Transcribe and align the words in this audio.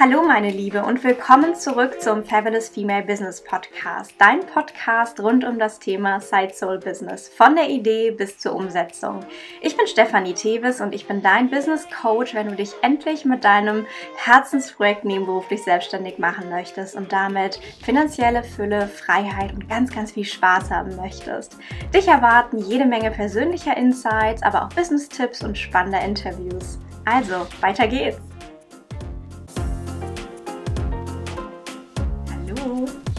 Hallo 0.00 0.24
meine 0.24 0.50
Liebe 0.50 0.82
und 0.82 1.04
willkommen 1.04 1.54
zurück 1.54 2.02
zum 2.02 2.24
Fabulous 2.24 2.68
Female 2.68 3.04
Business 3.04 3.40
Podcast, 3.44 4.12
dein 4.18 4.40
Podcast 4.40 5.20
rund 5.20 5.44
um 5.44 5.60
das 5.60 5.78
Thema 5.78 6.18
Side 6.18 6.52
Soul 6.52 6.80
Business, 6.80 7.28
von 7.28 7.54
der 7.54 7.68
Idee 7.70 8.10
bis 8.10 8.36
zur 8.38 8.56
Umsetzung. 8.56 9.20
Ich 9.62 9.76
bin 9.76 9.86
Stefanie 9.86 10.34
Tevis 10.34 10.80
und 10.80 10.96
ich 10.96 11.06
bin 11.06 11.22
dein 11.22 11.48
Business 11.48 11.86
Coach, 12.02 12.34
wenn 12.34 12.48
du 12.48 12.56
dich 12.56 12.72
endlich 12.82 13.24
mit 13.24 13.44
deinem 13.44 13.86
Herzensprojekt 14.16 15.04
nebenberuflich 15.04 15.62
selbstständig 15.62 16.18
machen 16.18 16.50
möchtest 16.50 16.96
und 16.96 17.12
damit 17.12 17.60
finanzielle 17.84 18.42
Fülle, 18.42 18.88
Freiheit 18.88 19.52
und 19.52 19.68
ganz, 19.68 19.94
ganz 19.94 20.10
viel 20.10 20.24
Spaß 20.24 20.72
haben 20.72 20.96
möchtest. 20.96 21.56
Dich 21.94 22.08
erwarten 22.08 22.58
jede 22.58 22.84
Menge 22.84 23.12
persönlicher 23.12 23.76
Insights, 23.76 24.42
aber 24.42 24.64
auch 24.64 24.70
Business-Tipps 24.70 25.44
und 25.44 25.56
spannende 25.56 25.98
Interviews. 26.04 26.80
Also, 27.04 27.46
weiter 27.60 27.86
geht's! 27.86 28.33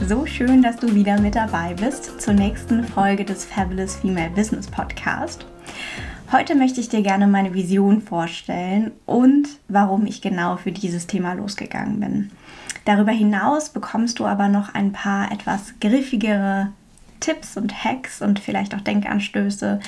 So 0.08 0.28
schön, 0.28 0.62
dass 0.62 0.78
du 0.78 0.94
wieder 0.94 1.20
mit 1.20 1.34
dabei 1.34 1.74
bist 1.74 2.22
zur 2.22 2.36
nächsten 2.36 2.84
Folge 2.84 3.26
des 3.26 3.44
Fabulous 3.44 3.96
Female 3.96 4.30
Business 4.30 4.68
Podcast. 4.68 5.48
Heute 6.32 6.54
möchte 6.54 6.80
ich 6.80 6.90
dir 6.90 7.02
gerne 7.02 7.26
meine 7.26 7.56
Vision 7.56 8.04
vorstellen 8.04 8.92
und 9.08 9.48
warum 9.68 10.06
ich 10.06 10.22
genau 10.22 10.58
für 10.58 10.72
dieses 10.72 11.08
Thema 11.08 11.34
losgegangen 11.34 12.00
bin. 12.00 12.32
Darüber 12.86 13.14
hinaus 13.14 13.70
bekommst 13.70 14.20
du 14.20 14.26
aber 14.26 14.48
noch 14.48 14.76
ein 14.76 14.92
paar 14.92 15.32
etwas 15.32 15.74
griffigere 15.82 16.72
Tipps 17.20 17.58
und 17.58 17.84
Hacks 17.84 18.22
und 18.22 18.38
vielleicht 18.40 18.76
auch 18.76 18.82
Denkanstöße, 18.82 19.80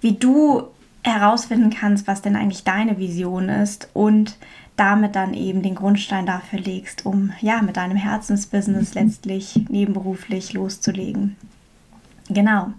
wie 0.00 0.12
du 0.12 0.62
herausfinden 1.02 1.70
kannst, 1.70 2.06
was 2.06 2.22
denn 2.22 2.36
eigentlich 2.36 2.62
deine 2.62 2.98
Vision 2.98 3.48
ist 3.48 3.88
und 3.94 4.36
damit 4.76 5.16
dann 5.16 5.34
eben 5.34 5.62
den 5.62 5.74
Grundstein 5.74 6.26
dafür 6.26 6.58
legst, 6.58 7.06
um 7.06 7.32
ja 7.40 7.62
mit 7.62 7.76
deinem 7.76 7.96
Herzensbusiness 7.96 8.94
letztlich 8.94 9.58
nebenberuflich 9.68 10.52
loszulegen. 10.52 11.36
Genau. 12.28 12.72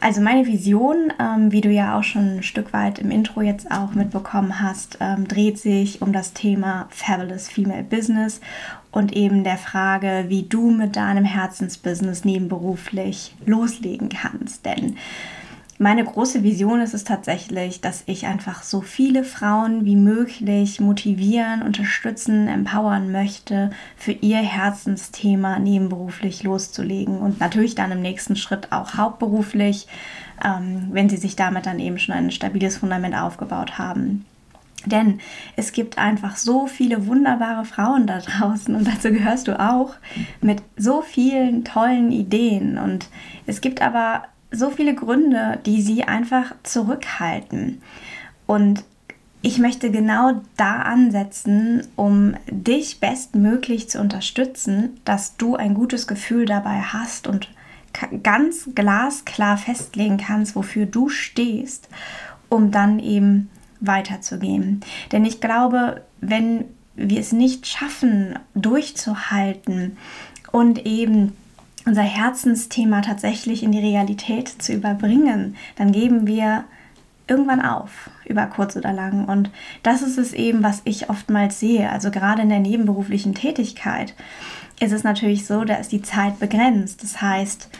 Also 0.00 0.20
meine 0.20 0.46
Vision, 0.46 1.12
ähm, 1.18 1.50
wie 1.50 1.62
du 1.62 1.70
ja 1.70 1.98
auch 1.98 2.02
schon 2.02 2.36
ein 2.36 2.42
Stück 2.42 2.74
weit 2.74 2.98
im 2.98 3.10
Intro 3.10 3.40
jetzt 3.40 3.70
auch 3.70 3.94
mitbekommen 3.94 4.60
hast, 4.60 4.98
ähm, 5.00 5.26
dreht 5.26 5.58
sich 5.58 6.02
um 6.02 6.12
das 6.12 6.34
Thema 6.34 6.86
Fabulous 6.90 7.48
Female 7.48 7.84
Business 7.84 8.40
und 8.90 9.16
eben 9.16 9.42
der 9.42 9.56
Frage, 9.56 10.26
wie 10.28 10.42
du 10.42 10.70
mit 10.70 10.96
deinem 10.96 11.24
Herzensbusiness 11.24 12.26
nebenberuflich 12.26 13.34
loslegen 13.46 14.10
kannst. 14.10 14.66
Denn 14.66 14.96
meine 15.78 16.04
große 16.04 16.42
Vision 16.44 16.80
ist 16.80 16.94
es 16.94 17.02
tatsächlich, 17.02 17.80
dass 17.80 18.04
ich 18.06 18.26
einfach 18.26 18.62
so 18.62 18.80
viele 18.80 19.24
Frauen 19.24 19.84
wie 19.84 19.96
möglich 19.96 20.80
motivieren, 20.80 21.62
unterstützen, 21.62 22.46
empowern 22.46 23.10
möchte, 23.10 23.70
für 23.96 24.12
ihr 24.12 24.38
Herzensthema 24.38 25.58
nebenberuflich 25.58 26.44
loszulegen 26.44 27.18
und 27.18 27.40
natürlich 27.40 27.74
dann 27.74 27.90
im 27.90 28.02
nächsten 28.02 28.36
Schritt 28.36 28.70
auch 28.70 28.96
hauptberuflich, 28.96 29.88
ähm, 30.44 30.88
wenn 30.92 31.08
sie 31.08 31.16
sich 31.16 31.34
damit 31.34 31.66
dann 31.66 31.80
eben 31.80 31.98
schon 31.98 32.14
ein 32.14 32.30
stabiles 32.30 32.76
Fundament 32.76 33.16
aufgebaut 33.16 33.76
haben. 33.76 34.24
Denn 34.86 35.20
es 35.56 35.72
gibt 35.72 35.98
einfach 35.98 36.36
so 36.36 36.66
viele 36.66 37.06
wunderbare 37.06 37.64
Frauen 37.64 38.06
da 38.06 38.18
draußen 38.20 38.74
und 38.74 38.86
dazu 38.86 39.10
gehörst 39.10 39.48
du 39.48 39.58
auch 39.58 39.94
mit 40.40 40.62
so 40.76 41.02
vielen 41.02 41.64
tollen 41.64 42.12
Ideen. 42.12 42.78
Und 42.78 43.08
es 43.46 43.60
gibt 43.60 43.82
aber 43.82 44.24
so 44.54 44.70
viele 44.70 44.94
Gründe, 44.94 45.58
die 45.66 45.82
sie 45.82 46.04
einfach 46.04 46.54
zurückhalten. 46.62 47.82
Und 48.46 48.84
ich 49.42 49.58
möchte 49.58 49.90
genau 49.90 50.40
da 50.56 50.76
ansetzen, 50.76 51.86
um 51.96 52.34
dich 52.50 53.00
bestmöglich 53.00 53.90
zu 53.90 54.00
unterstützen, 54.00 54.98
dass 55.04 55.36
du 55.36 55.56
ein 55.56 55.74
gutes 55.74 56.06
Gefühl 56.06 56.46
dabei 56.46 56.80
hast 56.80 57.26
und 57.26 57.50
ganz 58.22 58.70
glasklar 58.74 59.58
festlegen 59.58 60.16
kannst, 60.16 60.56
wofür 60.56 60.86
du 60.86 61.08
stehst, 61.08 61.88
um 62.48 62.70
dann 62.70 62.98
eben 62.98 63.50
weiterzugehen. 63.80 64.80
Denn 65.12 65.24
ich 65.24 65.40
glaube, 65.40 66.02
wenn 66.20 66.64
wir 66.96 67.20
es 67.20 67.32
nicht 67.32 67.66
schaffen, 67.66 68.38
durchzuhalten 68.54 69.96
und 70.52 70.86
eben 70.86 71.36
unser 71.86 72.02
Herzensthema 72.02 73.02
tatsächlich 73.02 73.62
in 73.62 73.72
die 73.72 73.80
Realität 73.80 74.48
zu 74.48 74.72
überbringen, 74.72 75.56
dann 75.76 75.92
geben 75.92 76.26
wir 76.26 76.64
irgendwann 77.26 77.62
auf, 77.62 78.10
über 78.26 78.46
kurz 78.46 78.76
oder 78.76 78.92
lang. 78.92 79.26
Und 79.26 79.50
das 79.82 80.02
ist 80.02 80.18
es 80.18 80.32
eben, 80.32 80.62
was 80.62 80.82
ich 80.84 81.10
oftmals 81.10 81.60
sehe. 81.60 81.90
Also 81.90 82.10
gerade 82.10 82.42
in 82.42 82.48
der 82.48 82.60
nebenberuflichen 82.60 83.34
Tätigkeit 83.34 84.14
ist 84.80 84.92
es 84.92 85.04
natürlich 85.04 85.46
so, 85.46 85.64
da 85.64 85.76
ist 85.76 85.92
die 85.92 86.02
Zeit 86.02 86.38
begrenzt. 86.38 87.02
Das 87.02 87.22
heißt, 87.22 87.70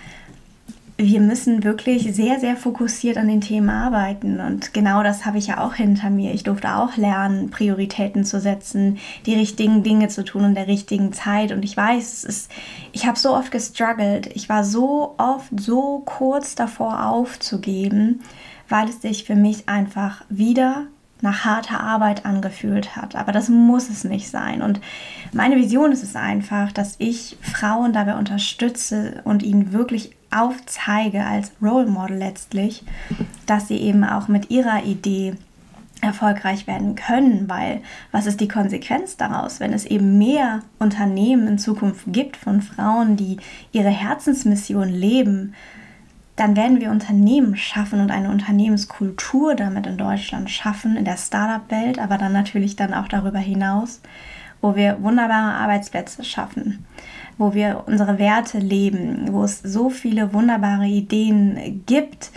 wir 0.96 1.20
müssen 1.20 1.64
wirklich 1.64 2.14
sehr, 2.14 2.38
sehr 2.38 2.56
fokussiert 2.56 3.18
an 3.18 3.26
den 3.26 3.40
Themen 3.40 3.68
arbeiten. 3.68 4.38
Und 4.40 4.72
genau 4.72 5.02
das 5.02 5.26
habe 5.26 5.38
ich 5.38 5.48
ja 5.48 5.64
auch 5.64 5.74
hinter 5.74 6.08
mir. 6.08 6.32
Ich 6.32 6.44
durfte 6.44 6.76
auch 6.76 6.96
lernen, 6.96 7.50
Prioritäten 7.50 8.24
zu 8.24 8.40
setzen, 8.40 8.98
die 9.26 9.34
richtigen 9.34 9.82
Dinge 9.82 10.08
zu 10.08 10.24
tun 10.24 10.44
in 10.44 10.54
der 10.54 10.68
richtigen 10.68 11.12
Zeit. 11.12 11.50
Und 11.50 11.64
ich 11.64 11.76
weiß, 11.76 12.22
ist, 12.24 12.50
ich 12.92 13.06
habe 13.06 13.18
so 13.18 13.34
oft 13.34 13.50
gestruggelt. 13.50 14.28
Ich 14.34 14.48
war 14.48 14.62
so 14.62 15.16
oft 15.18 15.48
so 15.58 16.02
kurz 16.04 16.54
davor 16.54 17.06
aufzugeben, 17.06 18.20
weil 18.68 18.88
es 18.88 19.02
sich 19.02 19.24
für 19.24 19.34
mich 19.34 19.68
einfach 19.68 20.24
wieder 20.28 20.86
nach 21.22 21.44
harter 21.44 21.80
Arbeit 21.80 22.24
angefühlt 22.24 22.94
hat. 22.94 23.16
Aber 23.16 23.32
das 23.32 23.48
muss 23.48 23.88
es 23.88 24.04
nicht 24.04 24.30
sein. 24.30 24.62
Und 24.62 24.80
meine 25.32 25.56
Vision 25.56 25.90
ist 25.90 26.04
es 26.04 26.14
einfach, 26.14 26.70
dass 26.70 26.94
ich 26.98 27.36
Frauen 27.40 27.92
dabei 27.92 28.16
unterstütze 28.16 29.22
und 29.24 29.42
ihnen 29.42 29.72
wirklich 29.72 30.12
aufzeige 30.34 31.24
als 31.24 31.52
Role 31.62 31.86
Model 31.86 32.18
letztlich, 32.18 32.84
dass 33.46 33.68
sie 33.68 33.78
eben 33.78 34.04
auch 34.04 34.28
mit 34.28 34.50
ihrer 34.50 34.84
Idee 34.84 35.34
erfolgreich 36.00 36.66
werden 36.66 36.94
können, 36.94 37.48
weil 37.48 37.80
was 38.12 38.26
ist 38.26 38.40
die 38.40 38.48
Konsequenz 38.48 39.16
daraus, 39.16 39.60
wenn 39.60 39.72
es 39.72 39.86
eben 39.86 40.18
mehr 40.18 40.60
Unternehmen 40.78 41.48
in 41.48 41.58
Zukunft 41.58 42.04
gibt 42.08 42.36
von 42.36 42.60
Frauen, 42.60 43.16
die 43.16 43.38
ihre 43.72 43.88
Herzensmission 43.88 44.88
leben, 44.88 45.54
dann 46.36 46.56
werden 46.56 46.80
wir 46.80 46.90
Unternehmen 46.90 47.56
schaffen 47.56 48.00
und 48.00 48.10
eine 48.10 48.30
Unternehmenskultur 48.30 49.54
damit 49.54 49.86
in 49.86 49.96
Deutschland 49.96 50.50
schaffen, 50.50 50.96
in 50.96 51.04
der 51.04 51.16
Startup-Welt, 51.16 51.98
aber 51.98 52.18
dann 52.18 52.32
natürlich 52.32 52.76
dann 52.76 52.92
auch 52.92 53.08
darüber 53.08 53.38
hinaus, 53.38 54.00
wo 54.60 54.74
wir 54.74 55.00
wunderbare 55.00 55.54
Arbeitsplätze 55.54 56.24
schaffen, 56.24 56.84
wo 57.38 57.54
wir 57.54 57.84
unsere 57.86 58.18
Werte 58.18 58.58
leben, 58.58 59.32
wo 59.32 59.44
es 59.44 59.60
so 59.60 59.90
viele 59.90 60.32
wunderbare 60.32 60.86
Ideen 60.86 61.82
gibt, 61.86 62.30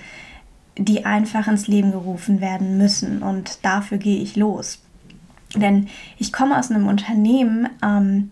die 0.78 1.06
einfach 1.06 1.48
ins 1.48 1.68
Leben 1.68 1.92
gerufen 1.92 2.42
werden 2.42 2.78
müssen. 2.78 3.24
Und 3.24 3.66
dafür 3.66 3.98
gehe 3.98 4.22
ich 4.22 4.36
los. 4.36 4.80
Denn 5.56 5.88
ich 6.18 6.34
komme 6.34 6.58
aus 6.58 6.72
einem 6.72 6.88
Unternehmen, 6.88 7.70
ähm, 7.84 8.32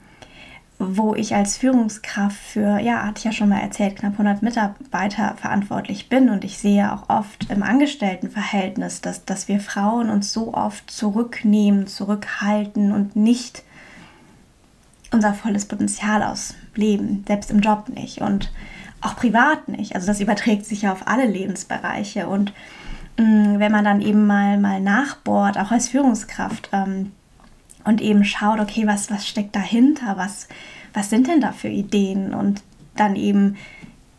wo 0.77 1.15
ich 1.15 1.33
als 1.33 1.57
Führungskraft 1.57 2.37
für, 2.37 2.79
ja, 2.79 3.05
hatte 3.05 3.19
ich 3.19 3.23
ja 3.23 3.31
schon 3.31 3.49
mal 3.49 3.61
erzählt, 3.61 3.95
knapp 3.95 4.13
100 4.13 4.41
Mitarbeiter 4.41 5.35
verantwortlich 5.37 6.09
bin. 6.09 6.29
Und 6.29 6.43
ich 6.43 6.57
sehe 6.57 6.91
auch 6.91 7.09
oft 7.09 7.49
im 7.49 7.63
Angestelltenverhältnis, 7.63 9.01
dass, 9.01 9.23
dass 9.23 9.47
wir 9.47 9.59
Frauen 9.61 10.09
uns 10.09 10.33
so 10.33 10.53
oft 10.53 10.91
zurücknehmen, 10.91 11.87
zurückhalten 11.87 12.91
und 12.91 13.15
nicht 13.15 13.63
unser 15.15 15.33
volles 15.33 15.65
Potenzial 15.65 16.21
ausleben, 16.21 17.23
selbst 17.27 17.49
im 17.49 17.61
Job 17.61 17.89
nicht 17.89 18.21
und 18.21 18.51
auch 19.01 19.15
privat 19.15 19.67
nicht. 19.67 19.95
Also 19.95 20.07
das 20.07 20.19
überträgt 20.19 20.65
sich 20.65 20.83
ja 20.83 20.91
auf 20.91 21.07
alle 21.07 21.25
Lebensbereiche. 21.25 22.27
Und 22.27 22.53
mh, 23.17 23.25
mm, 23.25 23.59
wenn 23.59 23.71
man 23.71 23.85
dann 23.85 24.01
eben 24.01 24.27
mal, 24.27 24.59
mal 24.59 24.79
nachbohrt, 24.81 25.57
auch 25.57 25.71
als 25.71 25.88
Führungskraft, 25.88 26.69
ähm, 26.71 27.12
und 27.85 28.01
eben 28.01 28.25
schaut, 28.25 28.59
okay, 28.59 28.85
was, 28.88 29.09
was 29.09 29.27
steckt 29.27 29.56
dahinter, 29.56 30.17
was, 30.17 30.47
was 30.94 31.09
sind 31.09 31.27
denn 31.27 31.39
da 31.39 31.51
für 31.51 31.69
Ideen 31.69 32.33
und 32.33 32.61
dann 32.95 33.15
eben 33.15 33.57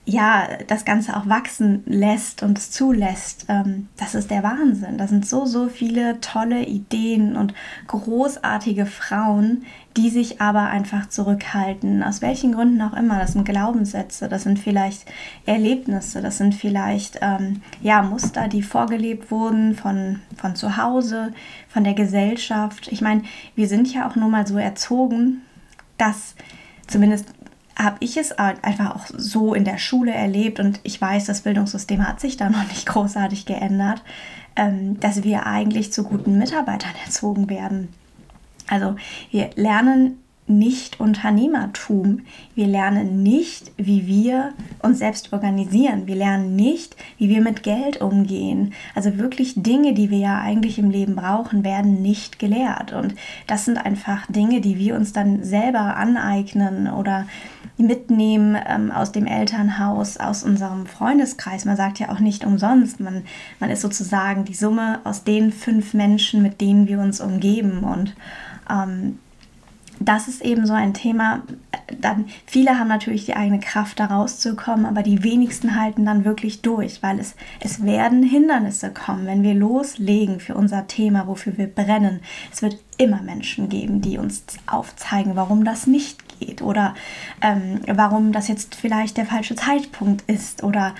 ja, 0.08 0.46
das 0.68 0.84
Ganze 0.84 1.16
auch 1.16 1.28
wachsen 1.28 1.82
lässt 1.84 2.44
und 2.44 2.56
es 2.58 2.70
zulässt, 2.70 3.46
ähm, 3.48 3.88
das 3.96 4.14
ist 4.14 4.30
der 4.30 4.44
Wahnsinn. 4.44 4.98
Da 4.98 5.08
sind 5.08 5.26
so, 5.26 5.46
so 5.46 5.68
viele 5.68 6.20
tolle 6.20 6.64
Ideen 6.64 7.36
und 7.36 7.54
großartige 7.88 8.86
Frauen, 8.86 9.64
die 9.96 10.10
sich 10.10 10.40
aber 10.40 10.68
einfach 10.68 11.08
zurückhalten. 11.08 12.04
Aus 12.04 12.22
welchen 12.22 12.52
Gründen 12.52 12.80
auch 12.82 12.92
immer. 12.92 13.18
Das 13.18 13.32
sind 13.32 13.44
Glaubenssätze, 13.44 14.28
das 14.28 14.44
sind 14.44 14.60
vielleicht 14.60 15.06
Erlebnisse, 15.44 16.22
das 16.22 16.38
sind 16.38 16.54
vielleicht 16.54 17.18
ähm, 17.20 17.62
ja, 17.80 18.02
Muster, 18.02 18.46
die 18.46 18.62
vorgelebt 18.62 19.32
wurden 19.32 19.74
von, 19.74 20.20
von 20.36 20.54
zu 20.54 20.76
Hause, 20.76 21.32
von 21.68 21.82
der 21.82 21.94
Gesellschaft. 21.94 22.86
Ich 22.92 23.00
meine, 23.00 23.22
wir 23.56 23.66
sind 23.66 23.92
ja 23.92 24.08
auch 24.08 24.14
nur 24.14 24.28
mal 24.28 24.46
so 24.46 24.56
erzogen, 24.56 25.42
dass 25.98 26.36
zumindest 26.86 27.35
habe 27.76 27.98
ich 28.00 28.16
es 28.16 28.32
einfach 28.32 28.96
auch 28.96 29.06
so 29.16 29.54
in 29.54 29.64
der 29.64 29.78
Schule 29.78 30.12
erlebt 30.12 30.60
und 30.60 30.80
ich 30.82 31.00
weiß, 31.00 31.26
das 31.26 31.42
Bildungssystem 31.42 32.06
hat 32.06 32.20
sich 32.20 32.36
da 32.36 32.48
noch 32.48 32.66
nicht 32.68 32.86
großartig 32.86 33.44
geändert, 33.44 34.02
ähm, 34.56 34.98
dass 35.00 35.22
wir 35.22 35.46
eigentlich 35.46 35.92
zu 35.92 36.02
guten 36.02 36.38
Mitarbeitern 36.38 36.94
erzogen 37.04 37.50
werden. 37.50 37.88
Also 38.68 38.96
wir 39.30 39.50
lernen 39.54 40.18
nicht 40.48 41.00
Unternehmertum. 41.00 42.20
Wir 42.54 42.66
lernen 42.66 43.22
nicht, 43.22 43.72
wie 43.76 44.06
wir 44.06 44.52
uns 44.80 44.98
selbst 44.98 45.32
organisieren. 45.32 46.06
Wir 46.06 46.14
lernen 46.14 46.54
nicht, 46.54 46.96
wie 47.18 47.28
wir 47.28 47.40
mit 47.40 47.62
Geld 47.62 48.00
umgehen. 48.00 48.72
Also 48.94 49.18
wirklich 49.18 49.54
Dinge, 49.56 49.92
die 49.92 50.10
wir 50.10 50.18
ja 50.18 50.40
eigentlich 50.40 50.78
im 50.78 50.90
Leben 50.90 51.16
brauchen, 51.16 51.64
werden 51.64 52.00
nicht 52.00 52.38
gelehrt. 52.38 52.92
Und 52.92 53.14
das 53.46 53.64
sind 53.64 53.76
einfach 53.76 54.26
Dinge, 54.30 54.60
die 54.60 54.78
wir 54.78 54.94
uns 54.94 55.12
dann 55.12 55.42
selber 55.42 55.96
aneignen 55.96 56.88
oder 56.92 57.26
mitnehmen 57.78 58.56
ähm, 58.66 58.90
aus 58.90 59.12
dem 59.12 59.26
Elternhaus, 59.26 60.16
aus 60.16 60.42
unserem 60.42 60.86
Freundeskreis. 60.86 61.64
Man 61.64 61.76
sagt 61.76 61.98
ja 61.98 62.10
auch 62.10 62.20
nicht 62.20 62.44
umsonst, 62.44 63.00
man, 63.00 63.24
man 63.60 63.70
ist 63.70 63.82
sozusagen 63.82 64.44
die 64.44 64.54
Summe 64.54 65.00
aus 65.04 65.24
den 65.24 65.52
fünf 65.52 65.94
Menschen, 65.94 66.42
mit 66.42 66.60
denen 66.60 66.88
wir 66.88 67.00
uns 67.00 67.20
umgeben. 67.20 67.80
Und 67.80 68.14
ähm, 68.70 69.18
das 70.00 70.28
ist 70.28 70.42
eben 70.42 70.66
so 70.66 70.72
ein 70.72 70.94
Thema. 70.94 71.42
Dann, 72.00 72.26
viele 72.46 72.78
haben 72.78 72.88
natürlich 72.88 73.24
die 73.26 73.36
eigene 73.36 73.60
Kraft, 73.60 74.00
da 74.00 74.06
rauszukommen, 74.06 74.86
aber 74.86 75.02
die 75.02 75.22
wenigsten 75.22 75.78
halten 75.78 76.04
dann 76.04 76.24
wirklich 76.24 76.62
durch, 76.62 77.02
weil 77.02 77.18
es, 77.18 77.34
es 77.60 77.82
werden 77.82 78.22
Hindernisse 78.22 78.90
kommen, 78.90 79.26
wenn 79.26 79.42
wir 79.42 79.54
loslegen 79.54 80.40
für 80.40 80.54
unser 80.54 80.86
Thema, 80.86 81.26
wofür 81.26 81.56
wir 81.56 81.66
brennen. 81.66 82.20
Es 82.52 82.62
wird 82.62 82.78
immer 82.98 83.22
Menschen 83.22 83.68
geben, 83.68 84.00
die 84.00 84.18
uns 84.18 84.44
aufzeigen, 84.66 85.36
warum 85.36 85.64
das 85.64 85.86
nicht 85.86 86.25
geht 86.38 86.62
oder 86.62 86.94
ähm, 87.42 87.80
warum 87.86 88.32
das 88.32 88.48
jetzt 88.48 88.74
vielleicht 88.74 89.16
der 89.16 89.26
falsche 89.26 89.56
Zeitpunkt 89.56 90.22
ist 90.28 90.62
oder 90.62 90.94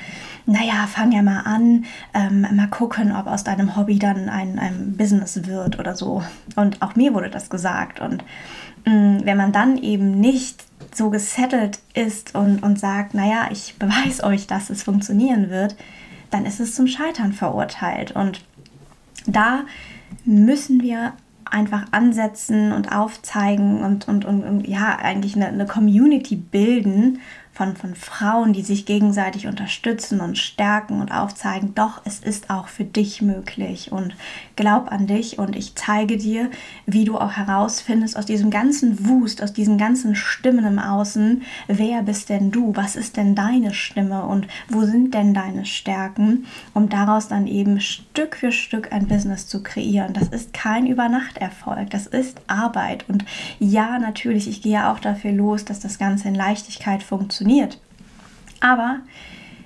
naja, 0.47 0.87
fang 0.87 1.12
ja 1.12 1.23
mal 1.23 1.41
an, 1.41 1.85
ähm, 2.15 2.47
mal 2.55 2.69
gucken, 2.69 3.15
ob 3.15 3.27
aus 3.27 3.44
deinem 3.44 3.77
Hobby 3.77 3.99
dann 3.99 4.29
ein, 4.29 4.59
ein 4.59 4.97
Business 4.97 5.47
wird 5.47 5.79
oder 5.79 5.97
so. 5.97 6.23
Und 6.55 6.83
auch 6.83 6.94
mir 6.94 7.15
wurde 7.15 7.31
das 7.31 7.50
gesagt 7.50 8.00
und 8.00 8.23
Mm, 8.87 9.25
wenn 9.25 9.37
man 9.37 9.53
dann 9.53 9.77
eben 9.79 10.21
nicht 10.21 10.65
so 10.94 11.11
gesettelt 11.11 11.81
ist 11.93 12.35
und, 12.35 12.62
und 12.62 12.79
sagt, 12.79 13.15
naja, 13.15 13.49
ich 13.50 13.75
beweise 13.79 14.25
euch, 14.25 14.47
dass 14.47 14.71
es 14.71 14.83
funktionieren 14.83 15.50
wird, 15.50 15.77
dann 16.31 16.47
ist 16.47 16.61
es 16.61 16.75
zum 16.75 16.87
Scheitern 16.87 17.33
verurteilt. 17.33 18.12
Und 18.12 18.43
da 19.27 19.65
müssen 20.25 20.81
wir 20.81 21.12
einfach 21.50 21.84
ansetzen 21.93 22.72
und 22.72 22.93
aufzeigen 22.93 23.82
und, 23.82 24.08
und, 24.08 24.25
und, 24.25 24.44
und 24.44 24.69
ja, 24.69 24.96
eigentlich 24.96 25.37
eine, 25.37 25.48
eine 25.48 25.66
Community 25.66 26.37
bilden 26.37 27.20
von, 27.56 27.75
von 27.75 27.94
Frauen, 27.94 28.53
die 28.53 28.61
sich 28.61 28.85
gegenseitig 28.85 29.47
unterstützen 29.47 30.20
und 30.20 30.37
stärken 30.37 31.00
und 31.00 31.11
aufzeigen, 31.11 31.75
doch, 31.75 32.03
es 32.05 32.19
ist 32.19 32.50
auch 32.50 32.69
für 32.69 32.85
dich 32.85 33.23
möglich. 33.23 33.93
Und 33.93 34.14
glaub 34.56 34.93
an 34.93 35.06
dich 35.06 35.38
und 35.38 35.56
ich 35.56 35.75
zeige 35.75 36.19
dir, 36.19 36.50
wie 36.85 37.06
du 37.06 37.17
auch 37.17 37.32
herausfindest 37.32 38.19
aus 38.19 38.26
diesem 38.26 38.50
ganzen 38.50 39.08
Wust, 39.08 39.43
aus 39.43 39.55
diesen 39.55 39.79
ganzen 39.79 40.14
Stimmen 40.14 40.67
im 40.67 40.79
Außen, 40.79 41.43
wer 41.67 42.03
bist 42.03 42.29
denn 42.29 42.50
du, 42.50 42.76
was 42.76 42.94
ist 42.94 43.17
denn 43.17 43.35
deine 43.35 43.73
Stimme? 43.73 44.26
Und 44.26 44.49
wo 44.69 44.82
sind 44.82 45.14
denn 45.14 45.32
deine 45.32 45.64
Stärken, 45.64 46.44
um 46.75 46.91
daraus 46.91 47.29
dann 47.29 47.47
eben 47.47 47.81
Stück 47.81 48.37
für 48.37 48.52
Stück 48.52 48.93
ein 48.93 49.06
Business 49.06 49.47
zu 49.47 49.62
kreieren. 49.62 50.12
Das 50.12 50.29
ist 50.29 50.52
kein 50.52 50.87
Übernachterfolg, 50.87 51.88
das 51.88 52.06
ist 52.06 52.38
Arbeit. 52.49 53.09
Und 53.09 53.25
ja, 53.59 53.99
natürlich, 53.99 54.47
ich 54.47 54.61
gehe 54.61 54.91
auch 54.91 54.99
dafür 54.99 55.32
los, 55.32 55.64
dass 55.64 55.81
das 55.81 55.99
Ganze 55.99 56.29
in 56.29 56.35
Leichtigkeit 56.35 57.02
funktioniert 57.02 57.45
funktioniert. 57.46 57.78
Aber 58.60 59.00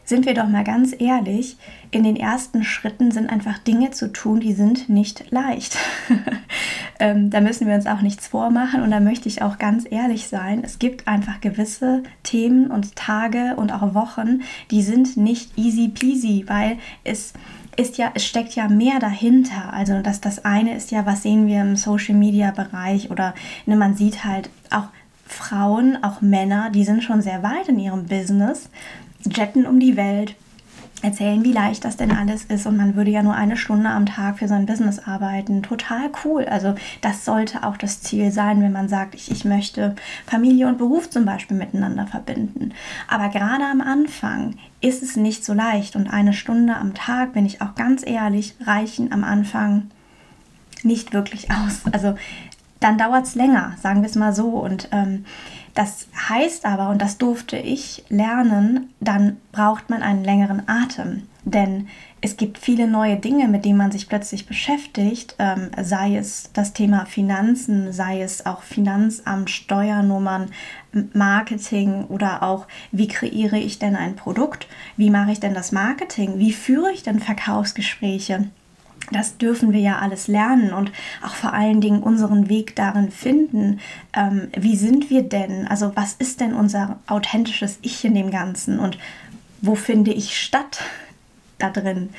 sind 0.04 0.26
wir 0.26 0.34
doch 0.34 0.48
mal 0.48 0.64
ganz 0.64 0.94
ehrlich, 0.98 1.56
in 1.92 2.02
den 2.02 2.16
ersten 2.16 2.64
Schritten 2.64 3.12
sind 3.12 3.30
einfach 3.30 3.58
Dinge 3.58 3.92
zu 3.92 4.12
tun, 4.12 4.40
die 4.40 4.52
sind 4.52 4.88
nicht 4.88 5.30
leicht. 5.30 5.76
ähm, 7.00 7.30
da 7.30 7.40
müssen 7.40 7.68
wir 7.68 7.74
uns 7.74 7.86
auch 7.86 8.00
nichts 8.00 8.26
vormachen 8.26 8.82
und 8.82 8.90
da 8.90 9.00
möchte 9.00 9.28
ich 9.28 9.42
auch 9.42 9.58
ganz 9.58 9.86
ehrlich 9.88 10.26
sein. 10.26 10.62
Es 10.64 10.80
gibt 10.80 11.06
einfach 11.06 11.40
gewisse 11.40 12.02
Themen 12.24 12.70
und 12.70 12.96
Tage 12.96 13.54
und 13.56 13.72
auch 13.72 13.94
Wochen, 13.94 14.42
die 14.70 14.82
sind 14.82 15.16
nicht 15.16 15.56
easy 15.56 15.88
peasy, 15.88 16.44
weil 16.48 16.78
es 17.04 17.32
ist 17.76 17.98
ja, 17.98 18.10
es 18.14 18.26
steckt 18.26 18.56
ja 18.56 18.68
mehr 18.68 18.98
dahinter. 18.98 19.72
Also 19.72 20.02
das, 20.02 20.20
das 20.20 20.44
eine 20.44 20.76
ist 20.76 20.90
ja, 20.90 21.06
was 21.06 21.22
sehen 21.22 21.46
wir 21.46 21.60
im 21.60 21.76
Social 21.76 22.16
Media 22.16 22.50
Bereich 22.50 23.10
oder 23.10 23.34
ne, 23.66 23.76
man 23.76 23.94
sieht 23.94 24.24
halt 24.24 24.50
auch 24.70 24.88
Frauen, 25.30 26.02
auch 26.02 26.20
Männer, 26.20 26.70
die 26.70 26.84
sind 26.84 27.02
schon 27.02 27.22
sehr 27.22 27.42
weit 27.42 27.68
in 27.68 27.78
ihrem 27.78 28.06
Business, 28.06 28.68
jetten 29.24 29.66
um 29.66 29.80
die 29.80 29.96
Welt, 29.96 30.34
erzählen, 31.02 31.42
wie 31.44 31.52
leicht 31.52 31.84
das 31.84 31.96
denn 31.96 32.12
alles 32.12 32.44
ist 32.44 32.66
und 32.66 32.76
man 32.76 32.94
würde 32.94 33.10
ja 33.10 33.22
nur 33.22 33.34
eine 33.34 33.56
Stunde 33.56 33.88
am 33.88 34.06
Tag 34.06 34.38
für 34.38 34.48
sein 34.48 34.66
Business 34.66 34.98
arbeiten. 34.98 35.62
Total 35.62 36.10
cool. 36.24 36.44
Also 36.44 36.74
das 37.00 37.24
sollte 37.24 37.64
auch 37.64 37.76
das 37.76 38.02
Ziel 38.02 38.30
sein, 38.30 38.62
wenn 38.62 38.72
man 38.72 38.88
sagt, 38.88 39.14
ich, 39.14 39.30
ich 39.30 39.44
möchte 39.44 39.96
Familie 40.26 40.68
und 40.68 40.78
Beruf 40.78 41.08
zum 41.08 41.24
Beispiel 41.24 41.56
miteinander 41.56 42.06
verbinden. 42.06 42.72
Aber 43.08 43.28
gerade 43.28 43.64
am 43.64 43.80
Anfang 43.80 44.56
ist 44.80 45.02
es 45.02 45.16
nicht 45.16 45.44
so 45.44 45.54
leicht 45.54 45.96
und 45.96 46.08
eine 46.08 46.32
Stunde 46.32 46.76
am 46.76 46.94
Tag, 46.94 47.32
bin 47.32 47.46
ich 47.46 47.62
auch 47.62 47.74
ganz 47.74 48.06
ehrlich, 48.06 48.54
reichen 48.60 49.12
am 49.12 49.24
Anfang 49.24 49.90
nicht 50.82 51.12
wirklich 51.12 51.50
aus. 51.50 51.82
Also 51.92 52.14
dann 52.80 52.98
dauert 52.98 53.26
es 53.26 53.34
länger, 53.34 53.74
sagen 53.80 54.02
wir 54.02 54.08
es 54.08 54.16
mal 54.16 54.34
so. 54.34 54.48
Und 54.48 54.88
ähm, 54.90 55.26
das 55.74 56.08
heißt 56.28 56.64
aber, 56.64 56.88
und 56.88 57.00
das 57.00 57.18
durfte 57.18 57.56
ich 57.56 58.04
lernen, 58.08 58.92
dann 59.00 59.36
braucht 59.52 59.90
man 59.90 60.02
einen 60.02 60.24
längeren 60.24 60.62
Atem. 60.66 61.22
Denn 61.44 61.88
es 62.20 62.36
gibt 62.36 62.58
viele 62.58 62.86
neue 62.86 63.16
Dinge, 63.16 63.48
mit 63.48 63.64
denen 63.64 63.78
man 63.78 63.92
sich 63.92 64.08
plötzlich 64.08 64.46
beschäftigt, 64.46 65.36
ähm, 65.38 65.70
sei 65.82 66.16
es 66.16 66.50
das 66.52 66.74
Thema 66.74 67.06
Finanzen, 67.06 67.92
sei 67.92 68.20
es 68.20 68.44
auch 68.44 68.62
Finanzamt, 68.62 69.48
Steuernummern, 69.48 70.50
Marketing 71.14 72.04
oder 72.04 72.42
auch, 72.42 72.66
wie 72.92 73.08
kreiere 73.08 73.56
ich 73.56 73.78
denn 73.78 73.96
ein 73.96 74.16
Produkt, 74.16 74.68
wie 74.98 75.08
mache 75.08 75.32
ich 75.32 75.40
denn 75.40 75.54
das 75.54 75.72
Marketing, 75.72 76.38
wie 76.38 76.52
führe 76.52 76.92
ich 76.92 77.02
denn 77.02 77.20
Verkaufsgespräche 77.20 78.50
das 79.10 79.36
dürfen 79.38 79.72
wir 79.72 79.80
ja 79.80 79.98
alles 79.98 80.28
lernen 80.28 80.72
und 80.72 80.92
auch 81.24 81.34
vor 81.34 81.52
allen 81.52 81.80
Dingen 81.80 82.02
unseren 82.02 82.48
Weg 82.48 82.76
darin 82.76 83.10
finden. 83.10 83.80
Ähm, 84.14 84.48
wie 84.56 84.76
sind 84.76 85.10
wir 85.10 85.22
denn? 85.22 85.66
Also 85.66 85.92
was 85.94 86.14
ist 86.14 86.40
denn 86.40 86.54
unser 86.54 86.98
authentisches 87.06 87.78
Ich 87.82 88.04
in 88.04 88.14
dem 88.14 88.30
Ganzen 88.30 88.78
und 88.78 88.98
wo 89.60 89.74
finde 89.74 90.12
ich 90.12 90.38
statt? 90.38 90.80
Da 91.62 91.70
drin. 91.70 92.10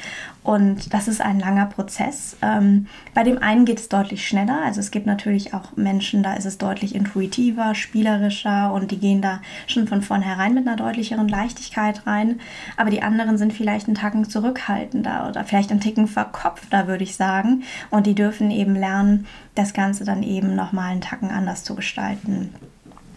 Und 0.44 0.94
das 0.94 1.08
ist 1.08 1.22
ein 1.22 1.40
langer 1.40 1.68
Prozess. 1.68 2.36
Ähm, 2.42 2.88
bei 3.14 3.24
dem 3.24 3.38
einen 3.38 3.66
geht 3.66 3.80
es 3.80 3.90
deutlich 3.90 4.28
schneller. 4.28 4.62
Also 4.64 4.80
es 4.80 4.92
gibt 4.92 5.06
natürlich 5.06 5.54
auch 5.54 5.76
Menschen, 5.76 6.24
da 6.24 6.34
ist 6.34 6.46
es 6.46 6.58
deutlich 6.58 6.96
intuitiver, 6.96 7.76
spielerischer 7.76 8.74
und 8.74 8.92
die 8.92 9.00
gehen 9.00 9.22
da 9.22 9.42
schon 9.68 9.88
von 9.88 10.02
vornherein 10.02 10.54
mit 10.54 10.68
einer 10.68 10.78
deutlicheren 10.78 11.28
Leichtigkeit 11.28 12.08
rein. 12.08 12.40
Aber 12.78 12.90
die 12.90 13.04
anderen 13.04 13.38
sind 13.38 13.54
vielleicht 13.54 13.88
einen 13.88 13.96
Tacken 13.96 14.28
zurückhaltender 14.28 15.28
oder 15.30 15.44
vielleicht 15.44 15.72
einen 15.72 15.82
Ticken 15.82 16.08
verkopfter, 16.08 16.88
würde 16.88 17.04
ich 17.04 17.16
sagen. 17.16 17.64
Und 17.90 18.08
die 18.08 18.16
dürfen 18.16 18.50
eben 18.50 18.76
lernen, 18.76 19.28
das 19.56 19.74
Ganze 19.74 20.06
dann 20.06 20.24
eben 20.24 20.56
nochmal 20.56 20.92
einen 20.92 21.02
Tacken 21.02 21.30
anders 21.30 21.64
zu 21.64 21.76
gestalten. 21.76 22.50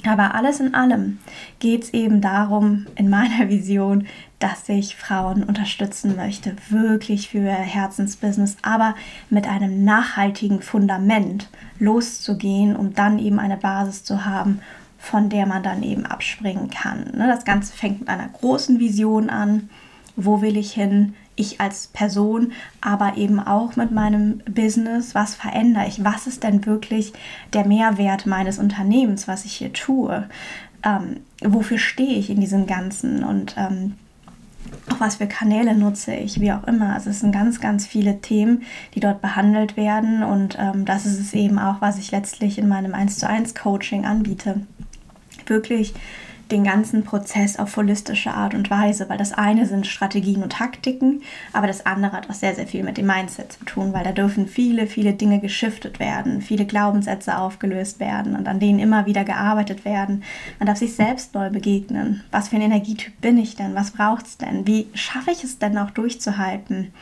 Aber 0.06 0.34
alles 0.34 0.60
in 0.60 0.74
allem 0.74 1.18
geht 1.60 1.84
es 1.84 1.94
eben 1.94 2.20
darum, 2.20 2.86
in 2.96 3.08
meiner 3.08 3.48
Vision, 3.48 4.06
dass 4.44 4.68
ich 4.68 4.94
Frauen 4.94 5.42
unterstützen 5.42 6.16
möchte, 6.16 6.54
wirklich 6.68 7.30
für 7.30 7.48
Herzensbusiness, 7.48 8.58
aber 8.60 8.94
mit 9.30 9.48
einem 9.48 9.84
nachhaltigen 9.84 10.60
Fundament 10.60 11.48
loszugehen, 11.78 12.76
um 12.76 12.92
dann 12.92 13.18
eben 13.18 13.38
eine 13.38 13.56
Basis 13.56 14.04
zu 14.04 14.26
haben, 14.26 14.60
von 14.98 15.30
der 15.30 15.46
man 15.46 15.62
dann 15.62 15.82
eben 15.82 16.04
abspringen 16.04 16.68
kann. 16.68 17.10
Ne, 17.16 17.26
das 17.26 17.46
Ganze 17.46 17.72
fängt 17.72 18.00
mit 18.00 18.10
einer 18.10 18.28
großen 18.28 18.78
Vision 18.80 19.30
an. 19.30 19.70
Wo 20.14 20.42
will 20.42 20.58
ich 20.58 20.72
hin? 20.72 21.14
ich 21.36 21.60
als 21.60 21.88
Person, 21.88 22.52
aber 22.80 23.16
eben 23.16 23.40
auch 23.40 23.74
mit 23.74 23.90
meinem 23.90 24.38
Business, 24.48 25.16
was 25.16 25.34
verändere 25.34 25.88
ich? 25.88 26.04
Was 26.04 26.28
ist 26.28 26.44
denn 26.44 26.64
wirklich 26.64 27.12
der 27.52 27.66
Mehrwert 27.66 28.26
meines 28.26 28.60
Unternehmens, 28.60 29.26
was 29.26 29.44
ich 29.44 29.54
hier 29.54 29.72
tue? 29.72 30.28
Ähm, 30.84 31.22
wofür 31.42 31.78
stehe 31.78 32.18
ich 32.18 32.30
in 32.30 32.40
diesem 32.40 32.68
Ganzen? 32.68 33.24
Und 33.24 33.56
ähm, 33.58 33.94
auch 34.90 35.00
was 35.00 35.16
für 35.16 35.26
Kanäle 35.26 35.74
nutze 35.74 36.14
ich, 36.14 36.40
wie 36.40 36.52
auch 36.52 36.64
immer. 36.64 36.94
Also 36.94 37.10
es 37.10 37.20
sind 37.20 37.32
ganz, 37.32 37.60
ganz 37.60 37.86
viele 37.86 38.20
Themen, 38.20 38.62
die 38.94 39.00
dort 39.00 39.22
behandelt 39.22 39.76
werden 39.76 40.22
und 40.22 40.56
ähm, 40.58 40.84
das 40.84 41.06
ist 41.06 41.20
es 41.20 41.32
eben 41.34 41.58
auch, 41.58 41.80
was 41.80 41.98
ich 41.98 42.10
letztlich 42.10 42.58
in 42.58 42.68
meinem 42.68 42.94
1 42.94 43.18
zu 43.18 43.28
1 43.28 43.54
Coaching 43.54 44.04
anbiete. 44.04 44.60
Wirklich 45.46 45.94
den 46.50 46.64
ganzen 46.64 47.04
Prozess 47.04 47.58
auf 47.58 47.76
holistische 47.76 48.32
Art 48.32 48.54
und 48.54 48.70
Weise, 48.70 49.08
weil 49.08 49.18
das 49.18 49.32
eine 49.32 49.66
sind 49.66 49.86
Strategien 49.86 50.42
und 50.42 50.52
Taktiken, 50.52 51.22
aber 51.52 51.66
das 51.66 51.86
andere 51.86 52.12
hat 52.12 52.28
auch 52.28 52.34
sehr, 52.34 52.54
sehr 52.54 52.66
viel 52.66 52.82
mit 52.82 52.96
dem 52.96 53.06
Mindset 53.06 53.52
zu 53.52 53.64
tun, 53.64 53.92
weil 53.92 54.04
da 54.04 54.12
dürfen 54.12 54.46
viele, 54.46 54.86
viele 54.86 55.14
Dinge 55.14 55.40
geschiftet 55.40 55.98
werden, 55.98 56.42
viele 56.42 56.66
Glaubenssätze 56.66 57.38
aufgelöst 57.38 58.00
werden 58.00 58.36
und 58.36 58.48
an 58.48 58.60
denen 58.60 58.78
immer 58.78 59.06
wieder 59.06 59.24
gearbeitet 59.24 59.84
werden. 59.84 60.22
Man 60.58 60.66
darf 60.66 60.78
sich 60.78 60.94
selbst 60.94 61.34
neu 61.34 61.50
begegnen. 61.50 62.22
Was 62.30 62.48
für 62.48 62.56
ein 62.56 62.62
Energietyp 62.62 63.20
bin 63.20 63.38
ich 63.38 63.56
denn? 63.56 63.74
Was 63.74 63.90
braucht 63.90 64.26
es 64.26 64.38
denn? 64.38 64.66
Wie 64.66 64.86
schaffe 64.94 65.30
ich 65.30 65.44
es 65.44 65.58
denn 65.58 65.78
auch 65.78 65.90
durchzuhalten? 65.90 66.92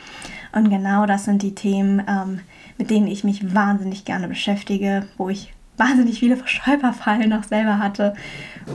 Und 0.53 0.69
genau 0.69 1.05
das 1.05 1.25
sind 1.25 1.41
die 1.41 1.55
Themen, 1.55 2.03
ähm, 2.07 2.39
mit 2.77 2.89
denen 2.89 3.07
ich 3.07 3.23
mich 3.23 3.53
wahnsinnig 3.53 4.05
gerne 4.05 4.27
beschäftige, 4.27 5.07
wo 5.17 5.29
ich 5.29 5.52
wahnsinnig 5.77 6.19
viele 6.19 6.37
Stolperfallen 6.45 7.29
noch 7.29 7.43
selber 7.43 7.79
hatte 7.79 8.15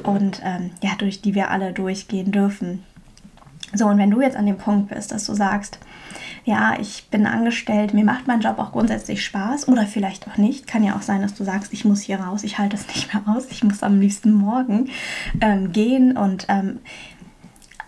und 0.02 0.40
ähm, 0.44 0.70
ja, 0.82 0.90
durch 0.98 1.20
die 1.20 1.34
wir 1.34 1.50
alle 1.50 1.72
durchgehen 1.72 2.32
dürfen. 2.32 2.82
So, 3.74 3.86
und 3.86 3.98
wenn 3.98 4.10
du 4.10 4.20
jetzt 4.20 4.36
an 4.36 4.46
dem 4.46 4.56
Punkt 4.56 4.88
bist, 4.88 5.12
dass 5.12 5.26
du 5.26 5.34
sagst, 5.34 5.78
ja, 6.44 6.78
ich 6.80 7.08
bin 7.10 7.26
angestellt, 7.26 7.92
mir 7.92 8.04
macht 8.04 8.26
mein 8.26 8.40
Job 8.40 8.58
auch 8.58 8.72
grundsätzlich 8.72 9.22
Spaß 9.22 9.68
oder 9.68 9.84
vielleicht 9.84 10.26
auch 10.26 10.38
nicht. 10.38 10.66
Kann 10.66 10.82
ja 10.82 10.96
auch 10.96 11.02
sein, 11.02 11.20
dass 11.20 11.34
du 11.34 11.44
sagst, 11.44 11.74
ich 11.74 11.84
muss 11.84 12.00
hier 12.00 12.20
raus, 12.20 12.42
ich 12.42 12.58
halte 12.58 12.76
es 12.76 12.86
nicht 12.88 13.12
mehr 13.12 13.22
aus, 13.26 13.48
ich 13.50 13.62
muss 13.62 13.82
am 13.82 14.00
liebsten 14.00 14.32
morgen 14.32 14.88
ähm, 15.42 15.72
gehen 15.72 16.16
und 16.16 16.46
ähm, 16.48 16.78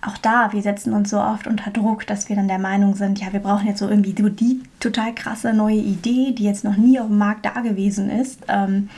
auch 0.03 0.17
da, 0.17 0.53
wir 0.53 0.63
setzen 0.63 0.95
uns 0.95 1.11
so 1.11 1.21
oft 1.21 1.47
unter 1.47 1.71
Druck, 1.71 2.07
dass 2.07 2.29
wir 2.29 2.37
dann 2.37 2.49
der 2.49 2.59
Meinung 2.59 2.95
sind, 2.95 3.21
ja, 3.21 3.33
wir 3.33 3.41
brauchen 3.41 3.67
jetzt 3.67 3.81
so 3.81 3.89
irgendwie 3.89 4.15
so 4.17 4.29
die 4.31 4.63
total 4.81 5.15
krasse 5.15 5.53
neue 5.53 5.77
Idee, 5.77 6.33
die 6.33 6.45
jetzt 6.45 6.65
noch 6.65 6.77
nie 6.77 6.99
auf 6.99 7.09
dem 7.09 7.19
Markt 7.19 7.45
da 7.45 7.61
gewesen 7.61 8.09
ist 8.09 8.41
ähm, 8.49 8.89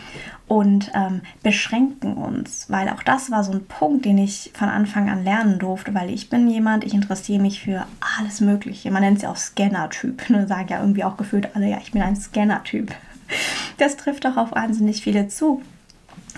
und 0.47 0.93
ähm, 0.95 1.23
beschränken 1.43 2.15
uns, 2.15 2.71
weil 2.71 2.89
auch 2.89 3.03
das 3.03 3.33
war 3.33 3.43
so 3.43 3.53
ein 3.53 3.67
Punkt, 3.67 4.05
den 4.05 4.19
ich 4.19 4.53
von 4.55 4.69
Anfang 4.69 5.11
an 5.11 5.25
lernen 5.25 5.59
durfte, 5.59 5.93
weil 5.93 6.09
ich 6.09 6.31
bin 6.31 6.49
jemand, 6.49 6.85
ich 6.85 6.95
interessiere 6.95 7.43
mich 7.43 7.63
für 7.63 7.85
alles 8.19 8.41
Mögliche. 8.41 8.93
Man 8.93 9.03
nennt 9.03 9.17
es 9.17 9.23
ja 9.25 9.31
auch 9.31 9.37
Scanner-Typ, 9.37 10.31
ne? 10.31 10.47
sagen 10.47 10.69
ja 10.69 10.81
irgendwie 10.81 11.05
auch 11.05 11.17
gefühlt 11.17 11.57
alle, 11.57 11.69
ja, 11.69 11.79
ich 11.79 11.91
bin 11.91 12.03
ein 12.03 12.17
Scanner-Typ. 12.17 12.95
Das 13.79 13.97
trifft 13.97 14.25
doch 14.25 14.37
auf 14.37 14.53
wahnsinnig 14.53 15.03
viele 15.03 15.27
zu. 15.27 15.63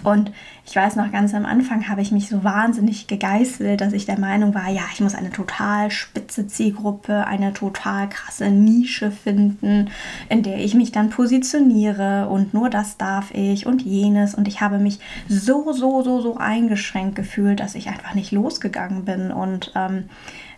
Und 0.05 0.33
ich 0.67 0.75
weiß 0.75 0.97
noch, 0.97 1.13
ganz 1.13 1.35
am 1.35 1.45
Anfang 1.45 1.89
habe 1.89 2.01
ich 2.01 2.11
mich 2.11 2.29
so 2.29 2.43
wahnsinnig 2.43 3.07
gegeißelt, 3.07 3.81
dass 3.81 3.93
ich 3.93 4.07
der 4.07 4.19
Meinung 4.19 4.55
war, 4.55 4.71
ja, 4.71 4.83
ich 4.93 5.01
muss 5.01 5.15
eine 5.15 5.31
total 5.31 5.91
spitze 5.91 6.47
Zielgruppe, 6.47 7.27
eine 7.27 7.53
total 7.53 8.09
krasse 8.09 8.51
Nische 8.51 9.11
finden, 9.11 9.91
in 10.31 10.43
der 10.43 10.59
ich 10.59 10.75
mich 10.75 10.91
dann 10.91 11.11
positioniere 11.11 12.29
und 12.31 12.55
nur 12.55 12.71
das 12.71 12.97
darf 12.97 13.31
ich 13.35 13.67
und 13.67 13.83
jenes. 13.83 14.35
Und 14.35 14.49
ich 14.49 14.63
habe 14.63 14.79
mich 14.79 15.01
so, 15.29 15.73
so, 15.73 16.03
so, 16.03 16.23
so 16.23 16.39
eingeschränkt 16.39 17.15
gefühlt, 17.15 17.61
dass 17.61 17.75
ich 17.75 17.89
einfach 17.89 18.15
nicht 18.15 18.33
losgegangen 18.33 19.05
bin 19.05 19.33
und 19.33 19.73
ähm, 19.77 20.05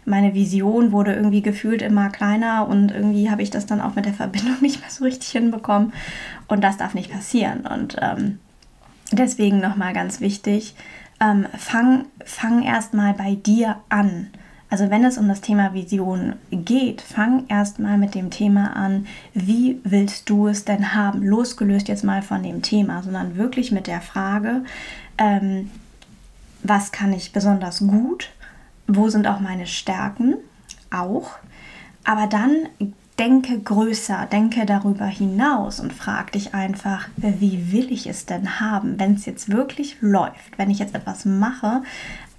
meine 0.05 0.35
Vision 0.35 0.93
wurde 0.93 1.15
irgendwie 1.15 1.43
gefühlt 1.43 1.83
immer 1.83 2.11
kleiner 2.11 2.69
und 2.69 2.93
irgendwie 2.93 3.29
habe 3.29 3.43
ich 3.43 3.51
das 3.51 3.67
dann 3.67 3.81
auch 3.81 3.97
mit 3.97 4.07
der 4.07 4.15
Verbindung 4.15 4.55
nicht 4.61 4.81
mehr 4.81 4.91
so 4.91 5.03
richtig 5.03 5.31
hinbekommen. 5.31 5.93
Und 6.47 6.63
das 6.63 6.77
darf 6.77 6.95
nicht 6.95 7.11
passieren. 7.11 7.67
Und 7.67 7.97
ähm, 8.01 8.39
Deswegen 9.13 9.61
nochmal 9.61 9.93
ganz 9.93 10.21
wichtig, 10.21 10.75
ähm, 11.21 11.47
fang, 11.57 12.07
fang 12.25 12.63
erstmal 12.63 13.15
bei 13.15 13.35
dir 13.35 13.77
an. 13.89 14.29
Also 14.69 14.91
wenn 14.91 15.05
es 15.05 15.17
um 15.17 15.29
das 15.29 15.41
Thema 15.41 15.75
Vision 15.75 16.35
geht, 16.51 17.01
fang 17.01 17.47
erstmal 17.49 17.99
mit 17.99 18.15
dem 18.15 18.31
Thema 18.31 18.75
an, 18.75 19.07
wie 19.33 19.81
willst 19.85 20.29
du 20.29 20.49
es 20.49 20.65
denn 20.65 20.93
haben? 20.93 21.23
Losgelöst 21.23 21.87
jetzt 21.89 22.03
mal 22.03 22.21
von 22.21 22.43
dem 22.43 22.63
Thema, 22.63 23.03
sondern 23.03 23.37
wirklich 23.37 23.71
mit 23.71 23.87
der 23.87 24.01
Frage, 24.01 24.65
ähm, 25.19 25.71
was 26.65 26.91
kann 26.91 27.13
ich 27.13 27.33
besonders 27.33 27.79
gut? 27.79 28.31
Wo 28.89 29.09
sind 29.09 29.29
auch 29.29 29.39
meine 29.39 29.67
Stärken? 29.67 30.35
Auch. 30.91 31.31
Aber 32.03 32.27
dann 32.27 32.69
denke 33.19 33.59
größer, 33.59 34.27
denke 34.31 34.67
darüber 34.67 35.07
hinaus 35.07 35.81
und 35.81 35.93
frag 35.93 36.33
dich 36.33 36.55
einfach, 36.55 37.09
wie 37.17 37.73
will 37.73 37.91
ich 37.91 38.07
es 38.07 38.27
denn 38.27 38.61
haben, 38.61 38.99
wenn 38.99 39.15
es 39.15 39.27
jetzt 39.27 39.49
wirklich 39.49 39.97
läuft, 40.01 40.59
wenn 40.59 40.71
ich 40.71 40.79
jetzt 40.79 40.95
etwas 40.95 41.25
mache, 41.25 41.83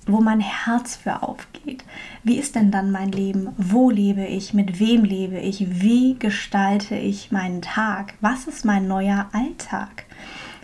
wo 0.05 0.21
mein 0.21 0.39
Herz 0.39 0.95
für 0.95 1.23
aufgeht. 1.23 1.83
Wie 2.23 2.37
ist 2.37 2.55
denn 2.55 2.71
dann 2.71 2.91
mein 2.91 3.11
Leben? 3.11 3.49
Wo 3.57 3.89
lebe 3.89 4.25
ich? 4.25 4.53
Mit 4.53 4.79
wem 4.79 5.03
lebe 5.03 5.37
ich? 5.39 5.81
Wie 5.81 6.17
gestalte 6.17 6.95
ich 6.95 7.31
meinen 7.31 7.61
Tag? 7.61 8.13
Was 8.21 8.47
ist 8.47 8.63
mein 8.63 8.87
neuer 8.87 9.27
Alltag? 9.33 10.05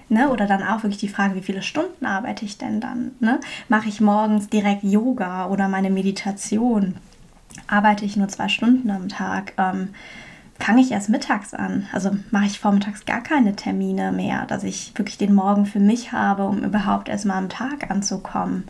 Ne? 0.08 0.29
Oder 0.29 0.46
dann 0.48 0.63
auch 0.63 0.84
wirklich 0.84 1.00
die 1.00 1.10
Frage, 1.10 1.36
wie 1.36 1.41
viele 1.41 1.62
Stunden 1.62 2.05
arbeite 2.05 2.46
ich 2.46 2.58
denn 2.58 2.79
dann? 2.79 3.12
Ne? 3.20 3.39
Mache 3.67 3.89
ich 3.89 4.00
morgens 4.00 4.48
direkt 4.48 4.84
Yoga 4.84 5.48
oder 5.48 5.67
meine 5.67 5.89
Meditation? 5.89 6.96
Arbeite 7.74 8.06
ich 8.06 8.15
nur 8.15 8.27
zwei 8.27 8.50
Stunden 8.50 8.92
am 8.92 9.10
Tag, 9.10 9.53
ähm, 9.58 9.89
fange 10.60 10.82
ich 10.82 10.92
erst 10.92 11.10
mittags 11.10 11.53
an. 11.53 11.88
Also 11.92 12.12
mache 12.30 12.46
ich 12.46 12.60
vormittags 12.60 13.06
gar 13.06 13.22
keine 13.22 13.56
Termine 13.56 14.12
mehr, 14.12 14.46
dass 14.46 14.63
ich 14.63 14.94
wirklich 14.96 15.18
den 15.18 15.34
Morgen 15.34 15.65
für 15.65 15.80
mich 15.80 16.12
habe, 16.12 16.46
um 16.46 16.63
überhaupt 16.63 17.10
erstmal 17.10 17.38
am 17.38 17.50
Tag 17.50 17.89
anzukommen. 17.89 18.65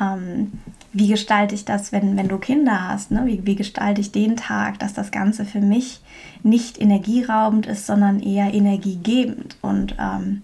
Ähm, 0.00 0.52
wie 0.94 1.08
gestalte 1.08 1.54
ich 1.54 1.66
das, 1.66 1.92
wenn, 1.92 2.16
wenn 2.16 2.28
du 2.28 2.38
Kinder 2.38 2.88
hast? 2.88 3.10
Ne? 3.10 3.22
Wie, 3.26 3.46
wie 3.46 3.56
gestalte 3.56 4.00
ich 4.00 4.10
den 4.10 4.36
Tag, 4.36 4.78
dass 4.78 4.94
das 4.94 5.10
Ganze 5.10 5.44
für 5.44 5.60
mich 5.60 6.00
nicht 6.42 6.80
energieraubend 6.80 7.66
ist, 7.66 7.86
sondern 7.86 8.20
eher 8.20 8.54
energiegebend? 8.54 9.56
Und 9.60 9.96
ähm, 10.00 10.42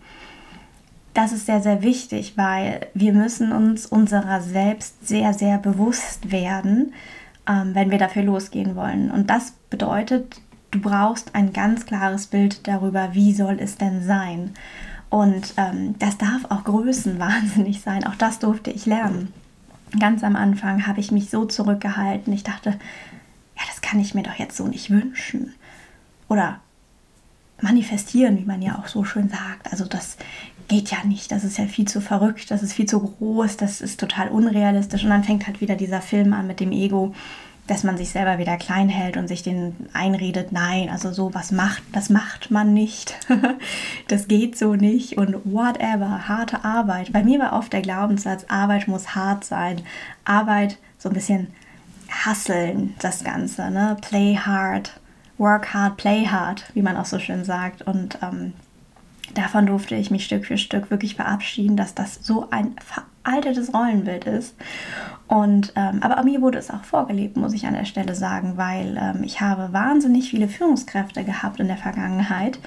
das 1.15 1.33
ist 1.33 1.47
sehr, 1.47 1.63
sehr 1.63 1.81
wichtig, 1.81 2.35
weil 2.37 2.89
wir 2.93 3.15
müssen 3.15 3.53
uns 3.53 3.87
unserer 3.87 4.43
selbst 4.43 5.09
sehr, 5.09 5.33
sehr 5.33 5.57
bewusst 5.57 6.31
werden, 6.31 6.93
ähm, 7.49 7.75
wenn 7.75 7.91
wir 7.91 7.99
dafür 7.99 8.23
losgehen 8.23 8.77
wollen. 8.77 9.11
Und 9.11 9.31
das 9.31 9.53
bedeutet, 9.71 10.41
du 10.71 10.81
brauchst 10.81 11.35
ein 11.35 11.53
ganz 11.53 11.87
klares 11.87 12.27
Bild 12.27 12.67
darüber, 12.67 13.15
wie 13.15 13.33
soll 13.33 13.59
es 13.61 13.77
denn 13.77 14.03
sein. 14.03 14.53
Und 15.09 15.55
ähm, 15.57 15.95
das 15.99 16.19
darf 16.19 16.45
auch 16.49 16.65
größenwahnsinnig 16.65 17.81
sein. 17.81 18.05
Auch 18.05 18.17
das 18.17 18.39
durfte 18.39 18.71
ich 18.71 18.87
lernen. 18.87 19.33
Ganz 19.99 20.25
am 20.25 20.37
Anfang 20.37 20.87
habe 20.87 21.01
ich 21.01 21.13
mich 21.13 21.31
so 21.31 21.45
zurückgehalten. 21.45 22.33
Ich 22.33 22.43
dachte, 22.43 22.71
ja, 22.71 23.63
das 23.69 23.81
kann 23.81 24.01
ich 24.01 24.15
mir 24.15 24.23
doch 24.23 24.35
jetzt 24.35 24.57
so 24.57 24.67
nicht 24.67 24.91
wünschen. 24.91 25.55
Oder 26.29 26.61
manifestieren, 27.61 28.39
wie 28.39 28.45
man 28.45 28.63
ja 28.63 28.79
auch 28.79 28.89
so 28.89 29.05
schön 29.05 29.29
sagt. 29.29 29.71
Also 29.71 29.85
das 29.85 30.17
geht 30.69 30.91
ja 30.91 30.99
nicht, 31.05 31.31
das 31.31 31.45
ist 31.45 31.59
ja 31.59 31.67
viel 31.67 31.87
zu 31.87 32.01
verrückt, 32.01 32.51
das 32.51 32.63
ist 32.63 32.73
viel 32.73 32.87
zu 32.87 33.01
groß, 33.01 33.57
das 33.57 33.81
ist 33.81 34.01
total 34.01 34.29
unrealistisch. 34.29 35.05
Und 35.05 35.11
dann 35.11 35.25
fängt 35.25 35.47
halt 35.47 35.61
wieder 35.61 35.77
dieser 35.77 36.01
Film 36.01 36.33
an 36.33 36.47
mit 36.47 36.61
dem 36.61 36.73
Ego, 36.73 37.15
dass 37.67 37.83
man 37.83 37.97
sich 37.97 38.11
selber 38.11 38.39
wieder 38.39 38.57
klein 38.57 38.89
hält 38.89 39.17
und 39.17 39.27
sich 39.27 39.43
den 39.43 39.75
einredet, 39.93 40.53
nein, 40.53 40.89
also 40.89 41.13
so 41.13 41.35
was 41.35 41.51
macht, 41.51 41.83
das 41.93 42.11
macht 42.11 42.51
man 42.51 42.75
nicht. 42.75 43.17
das 44.09 44.29
geht 44.29 44.57
so 44.57 44.75
nicht 44.75 45.19
und 45.19 45.37
whatever, 45.45 46.29
harte 46.29 46.65
Arbeit. 46.65 47.13
Bei 47.13 47.25
mir 47.25 47.41
war 47.41 47.55
oft 47.55 47.73
der 47.73 47.83
Glaubenssatz, 47.83 48.45
Arbeit 48.49 48.87
muss 48.87 49.15
hart 49.15 49.45
sein. 49.45 49.83
Arbeit 50.25 50.79
so 50.99 51.09
ein 51.09 51.15
bisschen 51.15 51.49
hasseln, 52.09 52.95
das 53.01 53.25
Ganze, 53.25 53.71
ne? 53.71 53.97
Play 54.01 54.37
hard, 54.37 55.01
work 55.39 55.75
hard, 55.75 55.97
play 55.97 56.27
hard, 56.27 56.65
wie 56.75 56.83
man 56.83 56.97
auch 56.97 57.05
so 57.05 57.19
schön 57.19 57.45
sagt. 57.45 57.83
Und 57.83 58.19
ähm, 58.23 58.53
davon 59.35 59.67
durfte 59.67 59.95
ich 59.95 60.11
mich 60.11 60.25
Stück 60.25 60.47
für 60.47 60.59
Stück 60.59 60.91
wirklich 60.91 61.15
verabschieden, 61.15 61.77
dass 61.77 61.95
das 61.95 62.21
so 62.23 62.49
ein 62.51 62.75
veraltetes 63.25 63.75
Rollenbild 63.75 64.25
ist. 64.25 64.55
Und 65.29 65.73
ähm, 65.75 66.03
aber 66.03 66.23
mir 66.23 66.41
wurde 66.41 66.59
es 66.59 66.71
auch 66.71 66.85
vorgelebt, 66.85 67.37
muss 67.37 67.53
ich 67.53 67.67
an 67.67 67.75
der 67.75 67.85
Stelle 67.85 68.15
sagen, 68.15 68.57
weil 68.57 68.97
ähm, 68.97 69.25
ich 69.25 69.41
habe 69.41 69.73
wahnsinnig 69.73 70.31
viele 70.31 70.47
Führungskräfte 70.47 71.25
gehabt 71.25 71.59
in 71.59 71.67
der 71.67 71.77
Vergangenheit, 71.77 72.61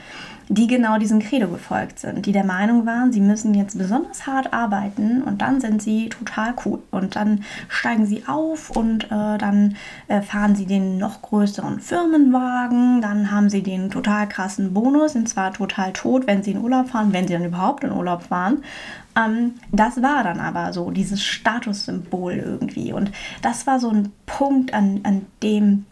die 0.52 0.66
genau 0.66 0.98
diesem 0.98 1.20
Credo 1.20 1.48
gefolgt 1.48 2.00
sind, 2.00 2.26
die 2.26 2.32
der 2.32 2.44
Meinung 2.44 2.88
waren, 2.88 3.14
sie 3.14 3.22
müssen 3.22 3.54
jetzt 3.54 3.78
besonders 3.78 4.26
hart 4.26 4.52
arbeiten 4.52 5.22
und 5.22 5.44
dann 5.44 5.62
sind 5.62 5.80
sie 5.80 6.10
total 6.10 6.56
cool. 6.66 6.80
Und 6.90 7.16
dann 7.16 7.44
steigen 7.68 8.08
sie 8.08 8.24
auf 8.28 8.72
und 8.72 9.06
äh, 9.06 9.38
dann 9.38 9.76
äh, 10.08 10.24
fahren 10.24 10.56
sie 10.56 10.66
den 10.66 10.98
noch 10.98 11.22
größeren 11.22 11.80
Firmenwagen, 11.80 13.00
dann 13.00 13.32
haben 13.32 13.52
sie 13.52 13.62
den 13.62 13.92
total 13.92 14.28
krassen 14.28 14.74
Bonus, 14.74 15.14
sind 15.14 15.30
zwar 15.30 15.54
total 15.54 15.94
tot, 15.94 16.26
wenn 16.26 16.42
sie 16.42 16.52
in 16.52 16.62
Urlaub 16.64 16.90
fahren, 16.90 17.14
wenn 17.14 17.28
sie 17.28 17.34
dann 17.34 17.46
überhaupt 17.46 17.84
in 17.84 17.92
Urlaub 17.92 18.24
fahren. 18.24 18.64
Ähm, 19.16 19.54
das 19.72 20.02
war 20.02 20.24
dann 20.24 20.40
aber 20.40 20.74
so 20.74 20.90
dieses 20.90 21.24
Statussymbol 21.24 22.34
irgendwie. 22.34 22.92
Und 22.92 23.12
das 23.44 23.68
war 23.68 23.80
so 23.80 23.92
ein 23.92 24.12
Punkt, 24.26 24.74
an, 24.74 25.02
an 25.04 25.28
dem 25.44 25.86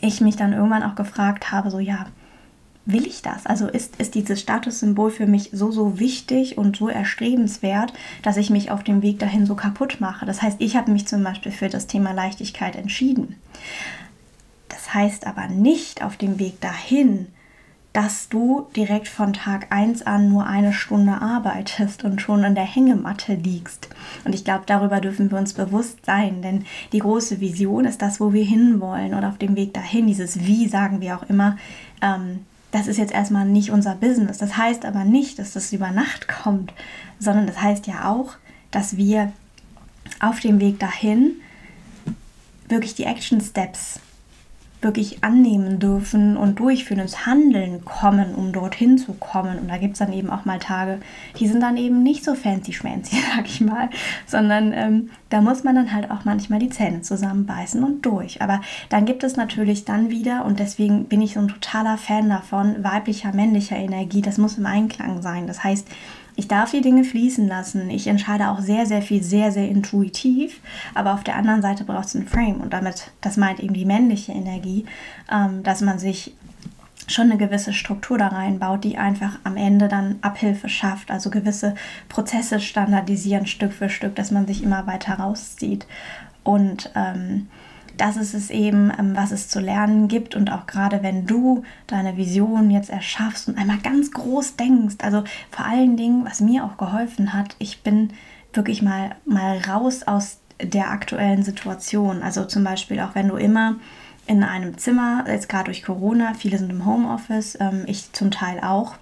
ich 0.00 0.22
mich 0.22 0.36
dann 0.36 0.54
irgendwann 0.54 0.84
auch 0.84 0.94
gefragt 0.94 1.52
habe, 1.52 1.70
so 1.70 1.78
ja, 1.78 2.06
will 2.92 3.06
ich 3.06 3.22
das? 3.22 3.46
Also 3.46 3.68
ist, 3.68 3.96
ist 3.96 4.14
dieses 4.14 4.40
Statussymbol 4.40 5.10
für 5.10 5.26
mich 5.26 5.50
so, 5.52 5.70
so 5.70 5.98
wichtig 5.98 6.58
und 6.58 6.76
so 6.76 6.88
erstrebenswert, 6.88 7.92
dass 8.22 8.36
ich 8.36 8.50
mich 8.50 8.70
auf 8.70 8.84
dem 8.84 9.02
Weg 9.02 9.18
dahin 9.18 9.46
so 9.46 9.54
kaputt 9.54 10.00
mache? 10.00 10.26
Das 10.26 10.42
heißt, 10.42 10.56
ich 10.60 10.76
habe 10.76 10.90
mich 10.90 11.06
zum 11.06 11.22
Beispiel 11.22 11.52
für 11.52 11.68
das 11.68 11.86
Thema 11.86 12.12
Leichtigkeit 12.12 12.76
entschieden. 12.76 13.36
Das 14.68 14.94
heißt 14.94 15.26
aber 15.26 15.48
nicht 15.48 16.02
auf 16.02 16.16
dem 16.16 16.38
Weg 16.38 16.60
dahin, 16.60 17.26
dass 17.92 18.28
du 18.28 18.68
direkt 18.76 19.08
von 19.08 19.32
Tag 19.32 19.66
1 19.70 20.02
an 20.02 20.28
nur 20.28 20.46
eine 20.46 20.72
Stunde 20.72 21.20
arbeitest 21.20 22.04
und 22.04 22.20
schon 22.20 22.44
in 22.44 22.54
der 22.54 22.64
Hängematte 22.64 23.34
liegst. 23.34 23.88
Und 24.24 24.32
ich 24.32 24.44
glaube, 24.44 24.62
darüber 24.66 25.00
dürfen 25.00 25.30
wir 25.30 25.38
uns 25.38 25.54
bewusst 25.54 26.06
sein, 26.06 26.40
denn 26.40 26.66
die 26.92 27.00
große 27.00 27.40
Vision 27.40 27.84
ist 27.84 28.00
das, 28.00 28.20
wo 28.20 28.32
wir 28.32 28.44
hinwollen 28.44 29.14
und 29.14 29.24
auf 29.24 29.38
dem 29.38 29.56
Weg 29.56 29.74
dahin, 29.74 30.06
dieses 30.06 30.46
Wie 30.46 30.68
sagen 30.68 31.00
wir 31.00 31.16
auch 31.16 31.28
immer, 31.28 31.56
ähm, 32.00 32.46
das 32.70 32.86
ist 32.86 32.98
jetzt 32.98 33.12
erstmal 33.12 33.46
nicht 33.46 33.70
unser 33.70 33.94
Business. 33.94 34.38
Das 34.38 34.56
heißt 34.56 34.84
aber 34.84 35.04
nicht, 35.04 35.38
dass 35.38 35.52
das 35.52 35.72
über 35.72 35.90
Nacht 35.90 36.28
kommt, 36.28 36.72
sondern 37.18 37.46
das 37.46 37.60
heißt 37.60 37.86
ja 37.86 38.10
auch, 38.10 38.34
dass 38.70 38.96
wir 38.96 39.32
auf 40.20 40.40
dem 40.40 40.60
Weg 40.60 40.78
dahin 40.78 41.32
wirklich 42.68 42.94
die 42.94 43.04
Action 43.04 43.40
Steps 43.40 44.00
wirklich 44.82 45.22
annehmen 45.22 45.78
dürfen 45.78 46.36
und 46.36 46.58
durchführen, 46.58 47.00
ins 47.00 47.26
Handeln 47.26 47.84
kommen, 47.84 48.34
um 48.34 48.52
dorthin 48.52 48.96
zu 48.96 49.12
kommen. 49.14 49.58
Und 49.58 49.68
da 49.68 49.76
gibt 49.76 49.94
es 49.94 49.98
dann 49.98 50.12
eben 50.12 50.30
auch 50.30 50.44
mal 50.44 50.58
Tage, 50.58 51.00
die 51.38 51.48
sind 51.48 51.60
dann 51.60 51.76
eben 51.76 52.02
nicht 52.02 52.24
so 52.24 52.34
fancy-schmancy, 52.34 53.16
sag 53.36 53.46
ich 53.46 53.60
mal, 53.60 53.90
sondern 54.26 54.72
ähm, 54.72 55.10
da 55.28 55.40
muss 55.40 55.64
man 55.64 55.74
dann 55.74 55.92
halt 55.92 56.10
auch 56.10 56.24
manchmal 56.24 56.58
die 56.58 56.70
Zähne 56.70 57.02
zusammenbeißen 57.02 57.82
und 57.84 58.06
durch. 58.06 58.40
Aber 58.40 58.60
dann 58.88 59.04
gibt 59.04 59.22
es 59.22 59.36
natürlich 59.36 59.84
dann 59.84 60.10
wieder, 60.10 60.44
und 60.44 60.58
deswegen 60.58 61.04
bin 61.04 61.20
ich 61.20 61.34
so 61.34 61.40
ein 61.40 61.48
totaler 61.48 61.98
Fan 61.98 62.28
davon, 62.28 62.82
weiblicher, 62.82 63.32
männlicher 63.34 63.76
Energie, 63.76 64.22
das 64.22 64.38
muss 64.38 64.58
im 64.58 64.66
Einklang 64.66 65.20
sein. 65.20 65.46
Das 65.46 65.62
heißt, 65.62 65.86
ich 66.36 66.48
darf 66.48 66.70
die 66.70 66.80
Dinge 66.80 67.04
fließen 67.04 67.46
lassen. 67.46 67.90
Ich 67.90 68.06
entscheide 68.06 68.48
auch 68.48 68.60
sehr, 68.60 68.86
sehr 68.86 69.02
viel, 69.02 69.22
sehr, 69.22 69.52
sehr 69.52 69.68
intuitiv. 69.68 70.60
Aber 70.94 71.14
auf 71.14 71.24
der 71.24 71.36
anderen 71.36 71.62
Seite 71.62 71.84
braucht 71.84 72.06
es 72.06 72.16
einen 72.16 72.28
Frame. 72.28 72.60
Und 72.60 72.72
damit, 72.72 73.10
das 73.20 73.36
meint 73.36 73.60
eben 73.60 73.74
die 73.74 73.84
männliche 73.84 74.32
Energie, 74.32 74.86
ähm, 75.30 75.62
dass 75.62 75.80
man 75.80 75.98
sich 75.98 76.34
schon 77.06 77.26
eine 77.26 77.38
gewisse 77.38 77.72
Struktur 77.72 78.18
da 78.18 78.28
reinbaut, 78.28 78.84
die 78.84 78.96
einfach 78.96 79.38
am 79.42 79.56
Ende 79.56 79.88
dann 79.88 80.18
Abhilfe 80.22 80.68
schafft, 80.68 81.10
also 81.10 81.28
gewisse 81.28 81.74
Prozesse 82.08 82.60
standardisieren 82.60 83.46
Stück 83.46 83.72
für 83.72 83.88
Stück, 83.88 84.14
dass 84.14 84.30
man 84.30 84.46
sich 84.46 84.62
immer 84.62 84.86
weiter 84.86 85.14
rauszieht. 85.14 85.86
Und 86.44 86.90
ähm, 86.94 87.48
das 88.00 88.16
ist 88.16 88.34
es 88.34 88.50
eben, 88.50 88.90
ähm, 88.98 89.14
was 89.14 89.30
es 89.30 89.48
zu 89.48 89.60
lernen 89.60 90.08
gibt. 90.08 90.34
Und 90.34 90.50
auch 90.50 90.66
gerade 90.66 91.02
wenn 91.02 91.26
du 91.26 91.62
deine 91.86 92.16
Vision 92.16 92.70
jetzt 92.70 92.90
erschaffst 92.90 93.48
und 93.48 93.58
einmal 93.58 93.78
ganz 93.78 94.10
groß 94.12 94.56
denkst, 94.56 94.96
also 95.02 95.22
vor 95.50 95.66
allen 95.66 95.96
Dingen, 95.96 96.24
was 96.24 96.40
mir 96.40 96.64
auch 96.64 96.78
geholfen 96.78 97.34
hat, 97.34 97.56
ich 97.58 97.82
bin 97.82 98.12
wirklich 98.52 98.80
mal, 98.82 99.16
mal 99.26 99.58
raus 99.58 100.02
aus 100.04 100.38
der 100.62 100.90
aktuellen 100.90 101.42
Situation. 101.42 102.22
Also 102.22 102.44
zum 102.44 102.64
Beispiel 102.64 103.00
auch 103.00 103.14
wenn 103.14 103.28
du 103.28 103.36
immer 103.36 103.76
in 104.26 104.44
einem 104.44 104.78
Zimmer, 104.78 105.24
jetzt 105.26 105.48
gerade 105.48 105.66
durch 105.66 105.82
Corona, 105.82 106.34
viele 106.34 106.58
sind 106.58 106.70
im 106.70 106.86
Homeoffice, 106.86 107.58
ähm, 107.60 107.84
ich 107.86 108.12
zum 108.12 108.30
Teil 108.30 108.60
auch. 108.60 108.94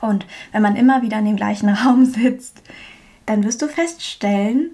Und 0.00 0.26
wenn 0.52 0.62
man 0.62 0.76
immer 0.76 1.02
wieder 1.02 1.18
in 1.18 1.24
dem 1.26 1.36
gleichen 1.36 1.68
Raum 1.84 2.06
sitzt, 2.06 2.62
dann 3.26 3.44
wirst 3.44 3.60
du 3.60 3.66
feststellen, 3.66 4.70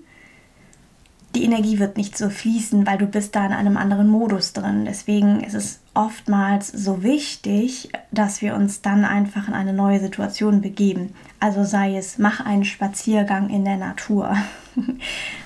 die 1.34 1.44
Energie 1.44 1.78
wird 1.78 1.96
nicht 1.96 2.18
so 2.18 2.28
fließen, 2.28 2.86
weil 2.86 2.98
du 2.98 3.06
bist 3.06 3.34
da 3.34 3.46
in 3.46 3.52
einem 3.52 3.76
anderen 3.76 4.08
Modus 4.08 4.52
drin. 4.52 4.84
Deswegen 4.84 5.40
ist 5.40 5.54
es 5.54 5.80
oftmals 5.94 6.68
so 6.68 7.02
wichtig, 7.02 7.90
dass 8.10 8.42
wir 8.42 8.54
uns 8.54 8.82
dann 8.82 9.04
einfach 9.04 9.48
in 9.48 9.54
eine 9.54 9.72
neue 9.72 10.00
Situation 10.00 10.60
begeben. 10.60 11.14
Also 11.40 11.64
sei 11.64 11.96
es, 11.96 12.18
mach 12.18 12.44
einen 12.44 12.64
Spaziergang 12.64 13.48
in 13.48 13.64
der 13.64 13.78
Natur. 13.78 14.36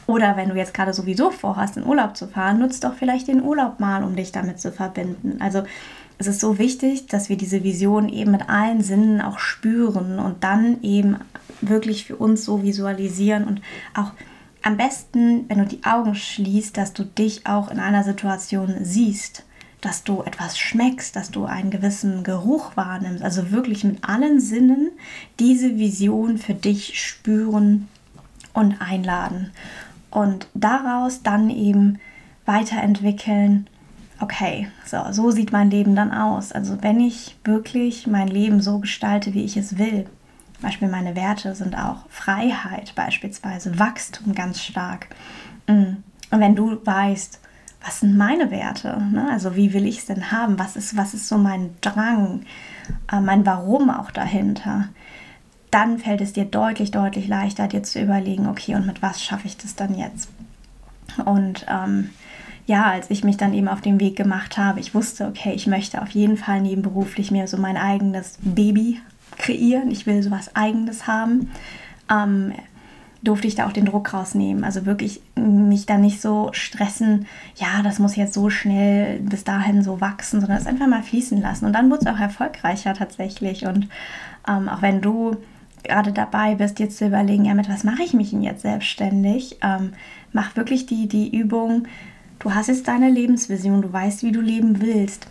Oder 0.07 0.37
wenn 0.37 0.49
du 0.49 0.57
jetzt 0.57 0.75
gerade 0.75 0.93
sowieso 0.93 1.31
vorhast, 1.31 1.77
in 1.77 1.87
Urlaub 1.87 2.17
zu 2.17 2.27
fahren, 2.27 2.59
nutzt 2.59 2.83
doch 2.83 2.95
vielleicht 2.95 3.29
den 3.29 3.43
Urlaub 3.43 3.79
mal, 3.79 4.03
um 4.03 4.17
dich 4.17 4.33
damit 4.33 4.61
zu 4.61 4.73
verbinden. 4.73 5.41
Also 5.41 5.63
es 6.19 6.27
ist 6.27 6.41
so 6.41 6.59
wichtig, 6.59 7.07
dass 7.07 7.29
wir 7.29 7.37
diese 7.37 7.63
Vision 7.63 8.09
eben 8.09 8.33
mit 8.33 8.49
allen 8.49 8.83
Sinnen 8.83 9.21
auch 9.21 9.39
spüren 9.39 10.19
und 10.19 10.43
dann 10.43 10.83
eben 10.83 11.17
wirklich 11.61 12.07
für 12.07 12.17
uns 12.17 12.45
so 12.45 12.63
visualisieren 12.63 13.45
und 13.45 13.61
auch 13.95 14.13
am 14.67 14.77
besten, 14.77 15.49
wenn 15.49 15.59
du 15.59 15.65
die 15.65 15.85
Augen 15.85 16.17
schließt, 16.17 16.77
dass 16.77 16.93
du 16.93 17.05
dich 17.05 17.47
auch 17.47 17.71
in 17.71 17.79
einer 17.79 18.03
Situation 18.03 18.75
siehst, 18.83 19.45
dass 19.81 20.03
du 20.03 20.23
etwas 20.23 20.59
schmeckst, 20.59 21.15
dass 21.15 21.31
du 21.31 21.45
einen 21.45 21.71
gewissen 21.71 22.25
Geruch 22.25 22.77
wahrnimmst, 22.77 23.23
also 23.23 23.53
wirklich 23.53 23.85
mit 23.85 24.03
allen 24.03 24.41
Sinnen 24.41 24.91
diese 25.39 25.77
Vision 25.77 26.37
für 26.39 26.55
dich 26.55 27.01
spüren 27.01 27.87
und 28.55 28.81
einladen 28.81 29.53
und 30.11 30.49
daraus 30.55 31.23
dann 31.23 31.49
eben 31.49 32.01
weiterentwickeln. 32.45 33.69
Okay, 34.19 34.67
so, 34.85 34.99
so 35.13 35.31
sieht 35.31 35.53
mein 35.53 35.71
Leben 35.71 35.95
dann 35.95 36.11
aus. 36.11 36.51
Also 36.51 36.83
wenn 36.83 36.99
ich 36.99 37.37
wirklich 37.45 38.09
mein 38.09 38.27
Leben 38.27 38.61
so 38.61 38.81
gestalte, 38.81 39.33
wie 39.33 39.45
ich 39.45 39.57
es 39.57 39.79
will, 39.79 40.07
Beispiel 40.63 40.89
meine 40.89 41.17
Werte 41.17 41.55
sind 41.55 41.77
auch 41.77 42.09
Freiheit 42.09 42.95
beispielsweise, 42.95 43.79
Wachstum 43.79 44.35
ganz 44.35 44.63
stark. 44.63 45.09
Mm. 45.67 45.97
Und 46.31 46.41
wenn 46.41 46.57
du 46.57 46.85
weißt, 46.85 47.41
was 47.85 48.01
sind 48.01 48.17
meine 48.17 48.51
Werte? 48.51 49.01
Ne? 49.13 49.29
Also 49.31 49.55
wie 49.55 49.73
will 49.73 49.87
ich 49.87 49.99
es 49.99 50.07
denn 50.07 50.33
haben? 50.33 50.59
Was 50.59 50.77
ist, 50.77 50.97
was 50.97 51.15
ist 51.15 51.29
so 51.29 51.39
mein 51.39 51.77
Drang, 51.81 52.43
äh, 53.13 53.21
mein 53.21 53.47
Warum 53.47 53.91
auch 53.91 54.11
dahinter? 54.11 54.89
Dann 55.71 55.99
fällt 55.99 56.21
es 56.21 56.33
dir 56.33 56.47
deutlich, 56.47 56.91
deutlich 56.91 57.29
leichter, 57.29 57.69
dir 57.69 57.83
zu 57.83 58.01
überlegen, 58.01 58.49
okay, 58.49 58.75
und 58.75 58.87
mit 58.87 59.03
was 59.03 59.23
schaffe 59.23 59.47
ich 59.47 59.57
das 59.57 59.77
dann 59.77 59.95
jetzt? 59.95 60.29
Und 61.25 61.67
ähm, 61.69 62.11
ja, 62.67 62.91
als 62.91 63.11
ich 63.11 63.23
mich 63.23 63.37
dann 63.37 63.55
eben 63.55 63.69
auf 63.69 63.81
den 63.81 64.01
Weg 64.01 64.17
gemacht 64.17 64.59
habe, 64.59 64.81
ich 64.81 64.95
wusste, 64.95 65.29
okay, 65.29 65.53
ich 65.55 65.69
möchte 65.69 66.03
auf 66.03 66.11
jeden 66.11 66.37
Fall 66.37 66.61
nebenberuflich 66.61 67.31
mir 67.31 67.47
so 67.47 67.57
mein 67.57 67.77
eigenes 67.77 68.39
Baby 68.41 69.01
kreieren, 69.37 69.91
ich 69.91 70.07
will 70.07 70.23
sowas 70.23 70.55
Eigenes 70.55 71.07
haben, 71.07 71.51
ähm, 72.11 72.53
durfte 73.23 73.49
ich 73.49 73.55
da 73.55 73.67
auch 73.67 73.73
den 73.73 73.87
Druck 73.87 74.13
rausnehmen. 74.13 74.63
Also 74.63 74.87
wirklich 74.87 75.21
mich 75.35 75.87
da 75.87 75.99
nicht 75.99 76.21
so 76.21 76.51
stressen, 76.53 77.27
ja, 77.57 77.83
das 77.83 77.99
muss 77.99 78.17
jetzt 78.17 78.35
so 78.35 78.51
schnell 78.51 79.19
bis 79.21 79.45
dahin 79.45 79.83
so 79.83 80.01
wachsen, 80.01 80.41
sondern 80.41 80.59
es 80.59 80.67
einfach 80.67 80.87
mal 80.87 81.03
fließen 81.03 81.41
lassen. 81.41 81.67
Und 81.67 81.73
dann 81.73 81.91
wurde 81.91 82.03
es 82.03 82.07
auch 82.07 82.21
erfolgreicher 82.21 82.95
tatsächlich. 82.95 83.67
Und 83.67 83.89
ähm, 84.49 84.69
auch 84.69 84.83
wenn 84.83 85.01
du 85.01 85.37
gerade 85.83 86.13
dabei 86.13 86.55
bist, 86.55 86.79
jetzt 86.79 86.99
zu 86.99 87.07
überlegen, 87.07 87.45
ja, 87.45 87.55
mit 87.55 87.69
was 87.69 87.85
mache 87.85 88.03
ich 88.03 88.15
mich 88.15 88.31
denn 88.31 88.43
jetzt 88.43 88.63
selbstständig, 88.63 89.59
ähm, 89.63 89.93
mach 90.33 90.57
wirklich 90.57 90.87
die, 90.87 91.09
die 91.09 91.37
Übung, 91.37 91.87
du 92.39 92.55
hast 92.55 92.69
jetzt 92.69 92.89
deine 92.89 93.11
Lebensvision, 93.11 93.83
du 93.83 93.93
weißt, 93.93 94.23
wie 94.23 94.33
du 94.33 94.41
leben 94.41 94.81
willst 94.81 95.29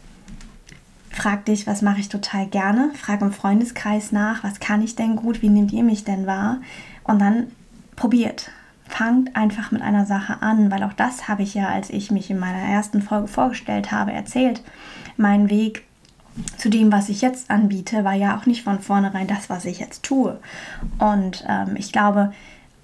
Frag 1.15 1.45
dich, 1.45 1.65
was 1.65 1.81
mache 1.81 2.01
ich 2.01 2.09
total 2.09 2.45
gerne? 2.45 2.91
Frag 2.93 3.21
im 3.21 3.31
Freundeskreis 3.31 4.11
nach, 4.11 4.43
was 4.43 4.59
kann 4.59 4.83
ich 4.83 4.97
denn 4.97 5.15
gut? 5.15 5.41
Wie 5.41 5.47
nehmt 5.47 5.71
ihr 5.71 5.83
mich 5.83 6.03
denn 6.03 6.27
wahr? 6.27 6.57
Und 7.05 7.19
dann 7.19 7.47
probiert. 7.95 8.51
Fangt 8.89 9.33
einfach 9.33 9.71
mit 9.71 9.81
einer 9.81 10.05
Sache 10.05 10.41
an, 10.41 10.69
weil 10.71 10.83
auch 10.83 10.91
das 10.91 11.29
habe 11.29 11.41
ich 11.41 11.53
ja, 11.53 11.69
als 11.69 11.89
ich 11.89 12.11
mich 12.11 12.29
in 12.29 12.37
meiner 12.37 12.61
ersten 12.61 13.01
Folge 13.01 13.29
vorgestellt 13.29 13.93
habe, 13.93 14.11
erzählt. 14.11 14.61
Mein 15.15 15.49
Weg 15.49 15.85
zu 16.57 16.69
dem, 16.69 16.91
was 16.91 17.07
ich 17.07 17.21
jetzt 17.21 17.49
anbiete, 17.49 18.03
war 18.03 18.13
ja 18.13 18.37
auch 18.37 18.45
nicht 18.45 18.63
von 18.63 18.81
vornherein 18.81 19.27
das, 19.27 19.49
was 19.49 19.63
ich 19.63 19.79
jetzt 19.79 20.03
tue. 20.03 20.37
Und 20.99 21.45
ähm, 21.47 21.77
ich 21.77 21.93
glaube, 21.93 22.33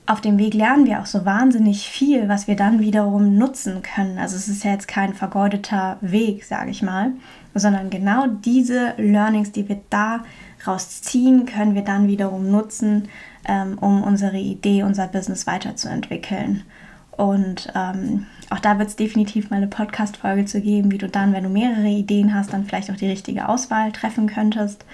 auf 0.06 0.22
dem 0.22 0.38
Weg 0.38 0.54
lernen 0.54 0.86
wir 0.86 1.02
auch 1.02 1.06
so 1.06 1.26
wahnsinnig 1.26 1.90
viel, 1.90 2.30
was 2.30 2.48
wir 2.48 2.56
dann 2.56 2.80
wiederum 2.80 3.38
nutzen 3.38 3.82
können. 3.82 4.18
Also 4.18 4.38
es 4.38 4.48
ist 4.48 4.64
ja 4.64 4.72
jetzt 4.72 4.88
kein 4.88 5.14
vergeudeter 5.14 5.98
Weg, 6.00 6.46
sage 6.46 6.72
ich 6.72 6.82
mal, 6.82 7.12
sondern 7.54 7.90
genau 7.90 8.28
diese 8.28 8.94
Learnings, 8.98 9.52
die 9.52 9.68
wir 9.68 9.82
da 9.90 10.24
rausziehen, 10.66 11.46
können 11.46 11.76
wir 11.76 11.84
dann 11.84 12.08
wiederum 12.08 12.50
nutzen, 12.50 13.08
ähm, 13.48 13.78
um 13.80 14.04
unsere 14.04 14.38
Idee, 14.38 14.84
unser 14.84 15.08
Business 15.08 15.48
weiterzuentwickeln. 15.48 16.64
Und 17.12 17.72
ähm, 17.76 18.26
auch 18.50 18.60
da 18.60 18.80
wird 18.80 18.90
es 18.90 18.96
definitiv 18.96 19.50
mal 19.50 19.58
eine 19.58 19.68
Podcast-Folge 19.68 20.46
zu 20.46 20.62
geben, 20.62 20.92
wie 20.92 20.98
du 20.98 21.08
dann, 21.08 21.34
wenn 21.34 21.44
du 21.44 21.50
mehrere 21.50 21.88
Ideen 21.88 22.34
hast, 22.34 22.54
dann 22.54 22.66
vielleicht 22.66 22.90
auch 22.90 22.96
die 22.96 23.10
richtige 23.10 23.48
Auswahl 23.48 23.92
treffen 23.92 24.28
könntest. 24.28 24.86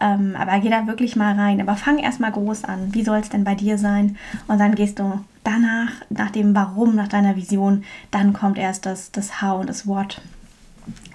Ähm, 0.00 0.36
aber 0.36 0.58
geh 0.60 0.68
da 0.68 0.86
wirklich 0.86 1.16
mal 1.16 1.34
rein. 1.34 1.60
Aber 1.60 1.76
fang 1.76 1.98
erstmal 1.98 2.32
groß 2.32 2.64
an. 2.64 2.94
Wie 2.94 3.04
soll 3.04 3.18
es 3.18 3.30
denn 3.30 3.44
bei 3.44 3.54
dir 3.54 3.78
sein? 3.78 4.16
Und 4.48 4.58
dann 4.58 4.74
gehst 4.74 4.98
du 4.98 5.20
danach, 5.44 5.90
nach 6.10 6.30
dem 6.30 6.54
Warum, 6.54 6.94
nach 6.94 7.08
deiner 7.08 7.36
Vision, 7.36 7.84
dann 8.10 8.32
kommt 8.32 8.58
erst 8.58 8.86
das, 8.86 9.12
das 9.12 9.40
How 9.40 9.60
und 9.60 9.68
das 9.68 9.86
What. 9.86 10.20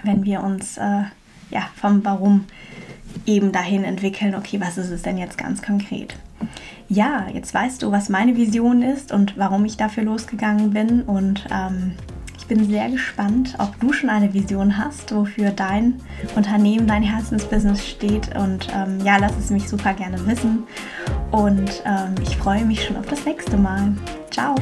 Wenn 0.03 0.23
wir 0.23 0.43
uns 0.43 0.77
äh, 0.77 1.03
ja, 1.49 1.69
vom 1.75 2.03
Warum 2.05 2.45
eben 3.25 3.51
dahin 3.51 3.83
entwickeln, 3.83 4.35
okay, 4.35 4.59
was 4.59 4.77
ist 4.77 4.89
es 4.89 5.01
denn 5.01 5.17
jetzt 5.17 5.37
ganz 5.37 5.61
konkret? 5.61 6.15
Ja, 6.89 7.27
jetzt 7.33 7.53
weißt 7.53 7.83
du, 7.83 7.91
was 7.91 8.09
meine 8.09 8.35
Vision 8.37 8.81
ist 8.81 9.11
und 9.11 9.37
warum 9.37 9.65
ich 9.65 9.75
dafür 9.77 10.03
losgegangen 10.03 10.71
bin. 10.71 11.01
Und 11.01 11.45
ähm, 11.51 11.93
ich 12.37 12.47
bin 12.47 12.65
sehr 12.69 12.89
gespannt, 12.89 13.55
ob 13.59 13.77
du 13.79 13.91
schon 13.91 14.09
eine 14.09 14.33
Vision 14.33 14.77
hast, 14.77 15.13
wofür 15.13 15.51
dein 15.51 15.99
Unternehmen, 16.35 16.87
dein 16.87 17.03
Herzensbusiness 17.03 17.85
steht. 17.85 18.35
Und 18.37 18.69
ähm, 18.73 18.99
ja, 19.03 19.17
lass 19.17 19.37
es 19.37 19.49
mich 19.49 19.67
super 19.67 19.93
gerne 19.93 20.25
wissen. 20.25 20.63
Und 21.31 21.83
ähm, 21.85 22.15
ich 22.21 22.37
freue 22.37 22.63
mich 22.63 22.85
schon 22.85 22.95
auf 22.95 23.05
das 23.07 23.25
nächste 23.25 23.57
Mal. 23.57 23.93
Ciao! 24.31 24.55